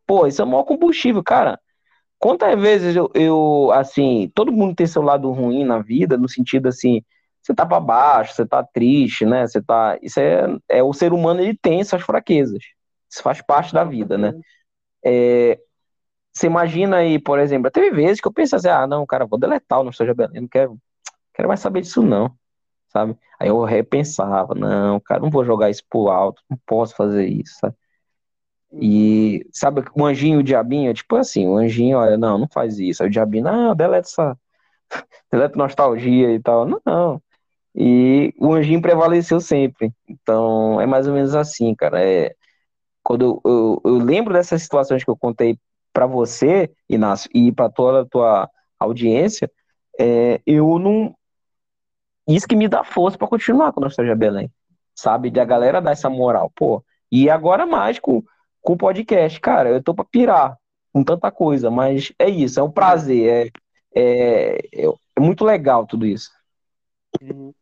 [0.05, 1.59] pô, isso é o maior combustível, cara.
[2.20, 6.68] Quantas vezes eu, eu, assim, todo mundo tem seu lado ruim na vida, no sentido
[6.68, 7.01] assim,
[7.44, 9.46] você tá para baixo, você tá triste, né?
[9.48, 9.98] Você tá.
[10.02, 12.64] Isso é, é o ser humano ele tem suas fraquezas,
[13.10, 14.34] Isso faz parte da vida, né?
[15.06, 15.60] É,
[16.34, 19.39] você imagina aí, por exemplo, teve vezes que eu pensei assim, ah, não, cara, vou
[19.39, 20.78] deletar o Nostalgia Belém, não quero,
[21.34, 22.36] quero mais saber disso não,
[22.89, 23.18] sabe?
[23.39, 27.56] Aí eu repensava, não, cara, não vou jogar isso pro alto, não posso fazer isso,
[27.60, 27.76] sabe?
[28.76, 32.80] E sabe, o anjinho e o diabinho, tipo assim, o anjinho, olha, não, não faz
[32.80, 33.04] isso.
[33.04, 34.38] Aí o diabinho, ah, deleta essa,
[35.32, 36.66] deleta nostalgia e tal.
[36.66, 37.22] Não, não.
[37.76, 39.91] E o anjinho prevaleceu sempre.
[40.07, 42.01] Então, é mais ou menos assim, cara.
[42.03, 42.36] É,
[43.03, 45.57] quando eu, eu, eu lembro dessas situações que eu contei
[45.91, 48.49] para você, Inácio, e para toda a tua
[48.80, 49.49] audiência,
[49.99, 51.15] é, eu não.
[52.28, 54.49] Isso que me dá força para continuar com a Nostalgia Belém,
[54.95, 55.30] sabe?
[55.30, 56.84] De a galera dar essa moral, pô.
[57.11, 58.24] E agora mais com,
[58.61, 60.57] com o podcast, cara, eu tô pra pirar
[60.91, 63.51] com tanta coisa, mas é isso, é um prazer,
[63.95, 66.30] é, é, é, é muito legal tudo isso.
[67.21, 67.53] Uhum.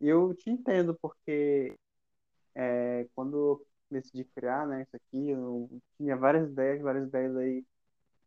[0.00, 1.76] Eu te entendo, porque
[2.54, 7.64] é, quando decidi criar, né, isso aqui, eu tinha várias ideias, várias ideias aí,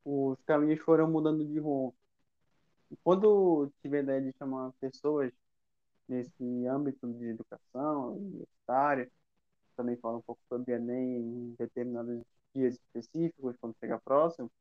[0.06, 1.96] os caminhos foram mudando de rumo.
[2.92, 5.32] E quando tive a ideia de chamar pessoas
[6.08, 9.12] nesse âmbito de educação universitária,
[9.76, 12.22] também fala um pouco sobre Enem em determinados
[12.54, 14.52] dias específicos, quando chega próximo,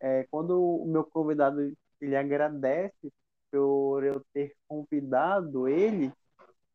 [0.00, 3.12] é, quando o meu convidado ele agradece
[3.52, 6.12] por eu ter convidado ele,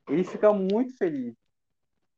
[0.07, 1.35] ele fica muito feliz.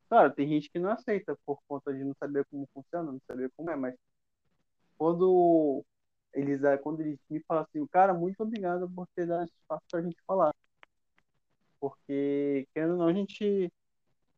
[0.09, 3.49] Claro, tem gente que não aceita por conta de não saber como funciona, não saber
[3.55, 3.95] como é, mas
[4.97, 5.83] quando
[6.33, 10.03] eles, quando eles me falam assim, cara, muito obrigado por ter dado espaço para a
[10.03, 10.53] gente falar.
[11.79, 13.71] Porque, querendo ou não, a gente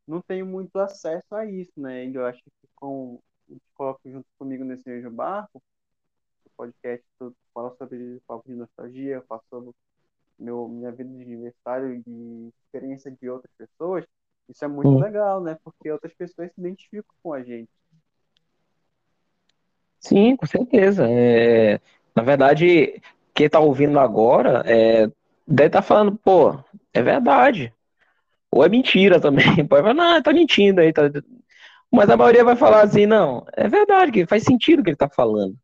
[0.07, 2.05] não tem muito acesso a isso, né?
[2.05, 3.19] E eu acho que com
[3.73, 5.61] coloca junto comigo nesse mesmo barco,
[6.55, 7.03] podcast
[7.53, 9.71] fala sobre papo de nostalgia, fala sobre
[10.41, 14.05] meu, minha vida de aniversário e experiência de outras pessoas.
[14.49, 14.99] Isso é muito hum.
[14.99, 15.57] legal, né?
[15.63, 17.69] Porque outras pessoas se identificam com a gente.
[19.99, 21.07] Sim, com certeza.
[21.07, 21.79] É,
[22.15, 23.01] na verdade,
[23.33, 25.07] quem está ouvindo agora é,
[25.47, 26.57] deve estar tá falando, pô,
[26.93, 27.73] é verdade.
[28.49, 29.45] Ou é mentira também.
[29.67, 30.91] Pode falar, não, tá mentindo aí.
[30.91, 31.03] Tá...
[31.91, 34.95] Mas a maioria vai falar assim, não, é verdade, que faz sentido o que ele
[34.95, 35.55] está falando.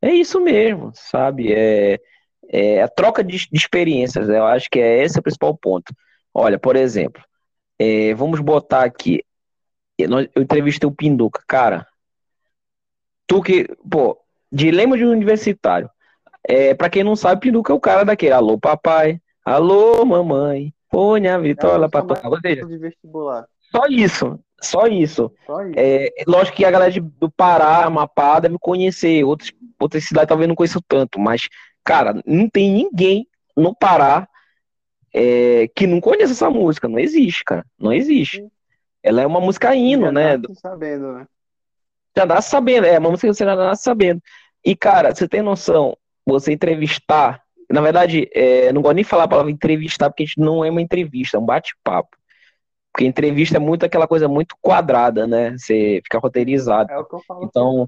[0.00, 1.52] É isso mesmo, sabe?
[1.52, 2.00] É,
[2.48, 4.28] é a troca de, de experiências.
[4.28, 5.94] Eu acho que é esse o principal ponto.
[6.34, 7.22] Olha, por exemplo,
[7.78, 9.24] é, vamos botar aqui.
[9.98, 11.86] Eu entrevistei o Pinduca, cara.
[13.26, 14.18] Tu que, pô,
[14.50, 15.88] dilema de um universitário.
[16.46, 18.32] É, para quem não sabe, Pinduca é o cara daquele.
[18.32, 19.20] Alô, papai.
[19.44, 20.72] Alô, mamãe.
[20.90, 22.30] Põe a vitória para tocar.
[22.40, 23.46] De vestibular.
[23.70, 24.38] Só isso.
[24.60, 25.32] Só isso.
[25.46, 25.74] Só isso.
[25.76, 29.24] É, lógico que a galera do Pará, Amapá, deve conhecer.
[29.24, 31.18] Outras, outras cidades talvez não conheçam tanto.
[31.18, 31.48] Mas,
[31.84, 33.26] cara, não tem ninguém
[33.56, 34.28] no Pará
[35.12, 36.88] é, que não conhece essa música.
[36.88, 37.64] Não existe, cara.
[37.78, 38.46] Não existe.
[39.02, 40.40] Ela é uma música hino, já né?
[40.54, 41.26] sabendo, né?
[42.16, 44.22] Já nasce sabendo, é uma música que você já nasce sabendo.
[44.64, 47.42] E, cara, você tem noção, você entrevistar.
[47.70, 50.64] Na verdade, é, não gosto nem de falar a palavra entrevistar, porque a gente não
[50.64, 52.16] é uma entrevista, é um bate-papo.
[52.92, 55.56] Porque entrevista é muito aquela coisa muito quadrada, né?
[55.56, 56.92] Você fica roteirizado.
[56.92, 57.86] É o que eu falo então,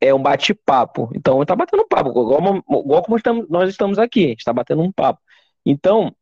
[0.00, 1.10] é, um bate-papo.
[1.14, 4.52] Então, tá batendo um papo, igual, igual como estamos, nós estamos aqui, a gente tá
[4.52, 5.20] batendo um papo.
[5.64, 6.14] Então,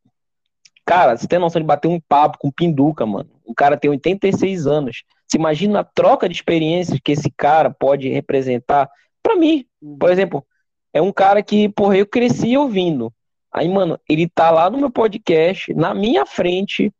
[0.86, 3.28] Cara, você tem noção de bater um papo com Pinduca, mano.
[3.44, 5.02] O cara tem 86 anos.
[5.26, 8.88] Você imagina a troca de experiências que esse cara pode representar
[9.20, 9.66] para mim.
[9.98, 10.46] Por exemplo,
[10.92, 13.12] é um cara que, porra, eu cresci ouvindo.
[13.52, 16.94] Aí, mano, ele tá lá no meu podcast, na minha frente,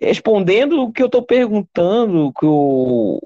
[0.00, 3.20] respondendo o que eu tô perguntando, que o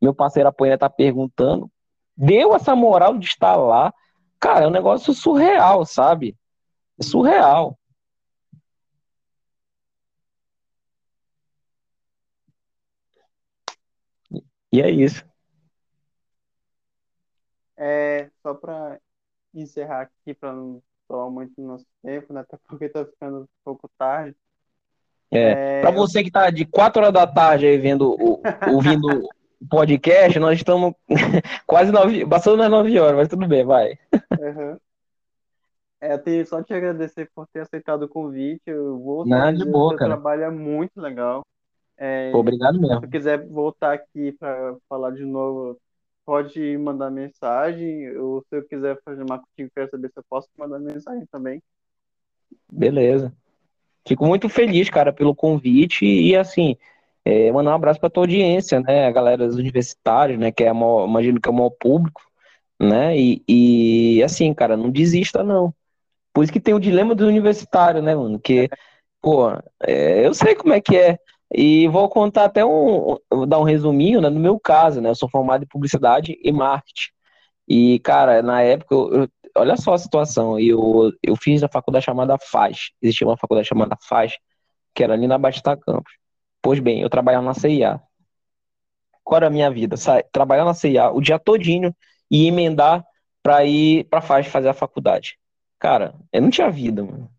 [0.00, 1.70] meu parceiro apoia tá perguntando.
[2.16, 3.92] Deu essa moral de estar lá.
[4.40, 6.36] Cara, é um negócio surreal, sabe?
[6.98, 7.78] É surreal.
[14.72, 15.24] E é isso.
[17.76, 18.98] É, só para
[19.54, 22.40] encerrar aqui, para não tomar muito nosso tempo, né?
[22.40, 24.36] Até porque tá ficando um pouco tarde.
[25.30, 25.80] É, é...
[25.80, 28.16] Para você que tá de 4 horas da tarde aí vendo,
[28.68, 29.08] ouvindo
[29.68, 30.94] podcast, nós estamos
[31.66, 33.98] quase 9, passando das 9 horas, mas tudo bem, vai.
[34.38, 34.78] Uhum.
[36.00, 38.62] É, eu tenho só te agradecer por ter aceitado o convite.
[38.66, 40.12] Eu vou Nada de boa, cara.
[40.12, 41.44] trabalho é muito legal.
[41.96, 43.00] É, Pô, obrigado mesmo.
[43.00, 45.76] Se quiser voltar aqui para falar de novo,
[46.24, 48.16] pode mandar mensagem.
[48.16, 51.60] Ou se eu quiser fazer uma contigo, quero saber se eu posso mandar mensagem também.
[52.70, 53.32] Beleza.
[54.06, 56.76] Fico muito feliz, cara, pelo convite e assim,
[57.28, 59.06] é, mandar um abraço para tua audiência, né?
[59.06, 60.50] A galera dos universitários, né?
[60.50, 62.22] Que é a maior, imagino que é o maior público,
[62.80, 63.16] né?
[63.18, 65.74] E, e assim, cara, não desista, não.
[66.32, 68.40] Por isso que tem o dilema do universitário, né, mano?
[68.40, 68.70] Que,
[69.20, 69.50] pô,
[69.82, 71.18] é, eu sei como é que é
[71.54, 74.30] E vou contar até um, vou dar um resuminho, né?
[74.30, 75.10] No meu caso, né?
[75.10, 77.10] Eu sou formado em publicidade e marketing.
[77.68, 80.58] E, cara, na época, eu, eu, olha só a situação.
[80.58, 82.92] Eu, eu fiz a faculdade chamada FAS.
[83.02, 84.32] Existia uma faculdade chamada FAS,
[84.94, 86.12] que era ali na Batista Campos.
[86.68, 87.98] Pois bem, eu trabalhava na CIA.
[89.24, 89.96] Qual era a minha vida?
[89.96, 91.96] Sa trabalhar na CIA o dia todinho
[92.30, 93.06] e emendar
[93.42, 95.38] para ir para FAS fazer a faculdade.
[95.78, 97.30] Cara, eu não tinha vida, mano.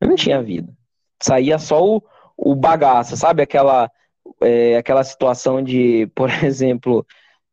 [0.00, 0.76] Eu não tinha vida.
[1.22, 2.02] Saía só o,
[2.36, 3.42] o bagaço, sabe?
[3.42, 3.88] Aquela,
[4.40, 7.06] é, aquela situação de, por exemplo,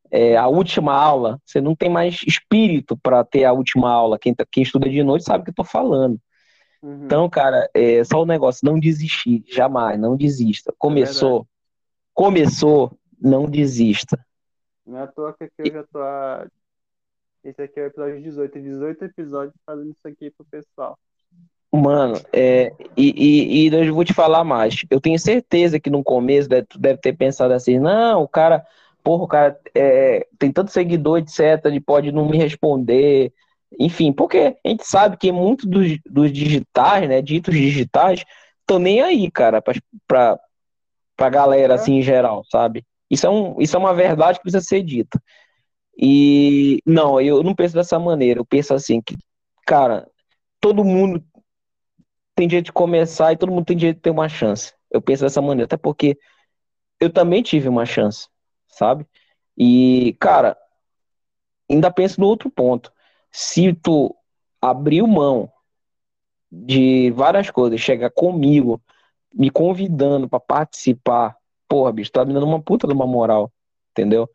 [0.09, 4.17] é, a última aula, você não tem mais espírito para ter a última aula.
[4.17, 6.19] Quem, tá, quem estuda de noite sabe o que eu tô falando.
[6.85, 7.05] Uhum.
[7.05, 10.71] Então, cara, é só o negócio, não desistir, jamais, não desista.
[10.77, 11.45] Começou, é
[12.13, 14.23] começou, não desista.
[14.85, 16.45] Não é à toa que aqui eu já tô a...
[17.43, 20.95] Esse aqui é o episódio 18, 18 episódios fazendo isso aqui pro pessoal.
[21.73, 24.83] Mano, é, e, e, e, eu vou te falar mais.
[24.87, 28.63] Eu tenho certeza que no começo deve, tu deve ter pensado assim, não, o cara,
[29.03, 33.33] porra, o cara é, tem tanto seguidor, etc., ele pode não me responder.
[33.79, 38.23] Enfim, porque a gente sabe que muitos dos, dos digitais, né, ditos digitais,
[38.61, 39.61] estão nem aí, cara,
[40.07, 40.39] pra,
[41.15, 41.75] pra galera, é.
[41.75, 42.85] assim, em geral, sabe?
[43.09, 45.21] Isso é, um, isso é uma verdade que precisa ser dita.
[45.97, 48.39] E não, eu não penso dessa maneira.
[48.39, 49.15] Eu penso assim que,
[49.65, 50.09] cara,
[50.59, 51.23] todo mundo
[52.35, 54.73] tem direito de começar e todo mundo tem direito de ter uma chance.
[54.91, 56.17] Eu penso dessa maneira, até porque
[56.99, 58.27] eu também tive uma chance,
[58.67, 59.05] sabe?
[59.57, 60.57] E, cara,
[61.69, 62.91] ainda penso no outro ponto.
[63.37, 64.15] Se tu
[64.61, 65.51] abriu mão
[66.49, 68.81] de várias coisas, chegar comigo,
[69.33, 71.35] me convidando para participar,
[71.67, 73.51] porra, bicho, tá me dando uma puta de uma moral,
[73.91, 74.29] entendeu?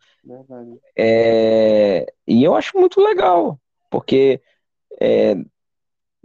[0.94, 2.12] É...
[2.26, 4.42] E eu acho muito legal, porque
[5.00, 5.34] é,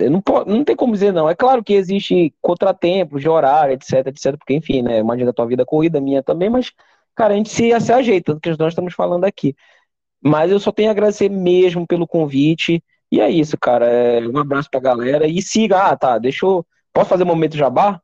[0.10, 1.30] não, pode, não tem como dizer não.
[1.30, 5.48] É claro que existe contratempos de horário, etc, etc, porque, enfim, né, imagina a tua
[5.48, 6.74] vida corrida, minha também, mas,
[7.16, 9.56] cara, a gente se, se ajeita do que nós estamos falando aqui.
[10.26, 14.40] Mas eu só tenho a agradecer mesmo pelo convite, e é isso, cara, é, um
[14.40, 18.02] abraço pra galera, e siga, ah, tá, deixa eu, posso fazer um momento jabá?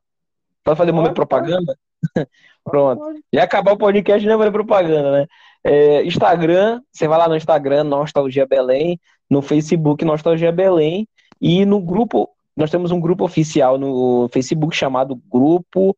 [0.62, 1.76] Posso fazer um momento propaganda?
[2.64, 3.02] Pronto.
[3.32, 5.26] E acabar o podcast não é propaganda, né?
[5.64, 11.08] É, Instagram, você vai lá no Instagram, Nostalgia Belém, no Facebook, Nostalgia Belém,
[11.40, 15.96] e no grupo, nós temos um grupo oficial no Facebook chamado Grupo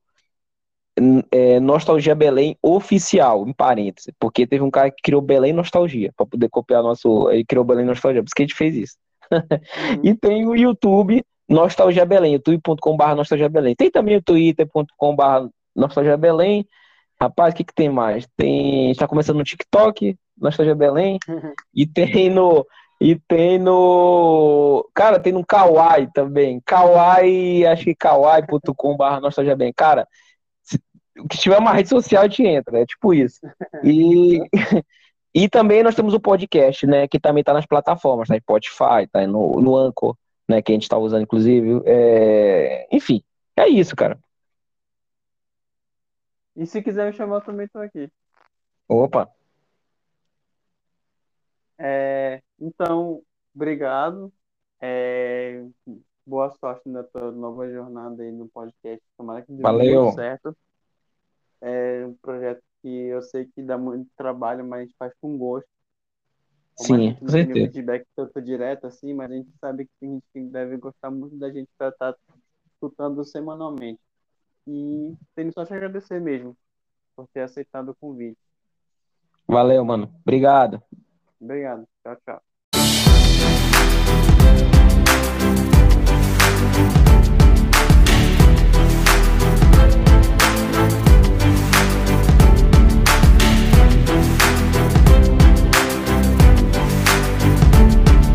[1.30, 6.26] é, Nostalgia Belém Oficial, em parênteses, porque teve um cara que criou Belém Nostalgia, para
[6.26, 7.30] poder copiar nosso.
[7.30, 8.96] Ele criou Belém Nostalgia, por isso que a gente fez isso.
[9.30, 10.00] Uhum.
[10.04, 13.74] e tem o YouTube Nostalgia Belém, youtube.com.br Nostalgia Belém.
[13.74, 16.66] Tem também o twitter.com.br Nostalgia Belém.
[17.20, 18.26] Rapaz, o que, que tem mais?
[18.36, 18.90] Tem.
[18.90, 21.18] Está começando no TikTok, Nostalgia Belém.
[21.28, 21.52] Uhum.
[21.74, 22.66] E tem no
[23.00, 24.88] e tem no.
[24.94, 26.60] Cara, tem no Kawaii também.
[26.64, 29.72] Kawaii, acho que kawaii.com.br nostalgia bem.
[29.72, 30.06] Cara,
[31.28, 32.80] que tiver uma rede social, te entra.
[32.80, 33.40] É tipo isso.
[33.82, 34.40] E,
[35.34, 37.06] e também nós temos o podcast, né?
[37.08, 38.38] Que também tá nas plataformas, tá?
[38.38, 40.16] Spotify, tá no, no Anchor,
[40.48, 40.60] né?
[40.60, 41.82] Que a gente tá usando, inclusive.
[41.86, 42.88] É...
[42.90, 43.22] Enfim,
[43.56, 44.18] é isso, cara.
[46.56, 48.10] E se quiser me chamar, eu também tô aqui.
[48.88, 49.28] Opa!
[51.78, 53.22] É, então,
[53.54, 54.32] obrigado.
[54.80, 55.64] É,
[56.24, 59.04] boa sorte na tua nova jornada aí no podcast.
[59.16, 60.12] Tomara que dê Valeu.
[60.12, 60.56] certo.
[61.66, 65.38] É um projeto que eu sei que dá muito trabalho, mas a gente faz com
[65.38, 65.66] gosto.
[66.76, 67.72] Sim, com certeza.
[67.72, 71.50] Feedback tanto direto assim, mas a gente sabe que tem gente deve gostar muito da
[71.50, 72.18] gente para estar tá
[72.66, 74.00] escutando semanalmente.
[74.66, 76.54] E tenho só te agradecer mesmo
[77.16, 78.38] por ter aceitado o convite.
[79.48, 80.12] Valeu, mano.
[80.22, 80.82] Obrigado.
[81.40, 81.86] Obrigado.
[82.02, 82.53] Tchau, tchau.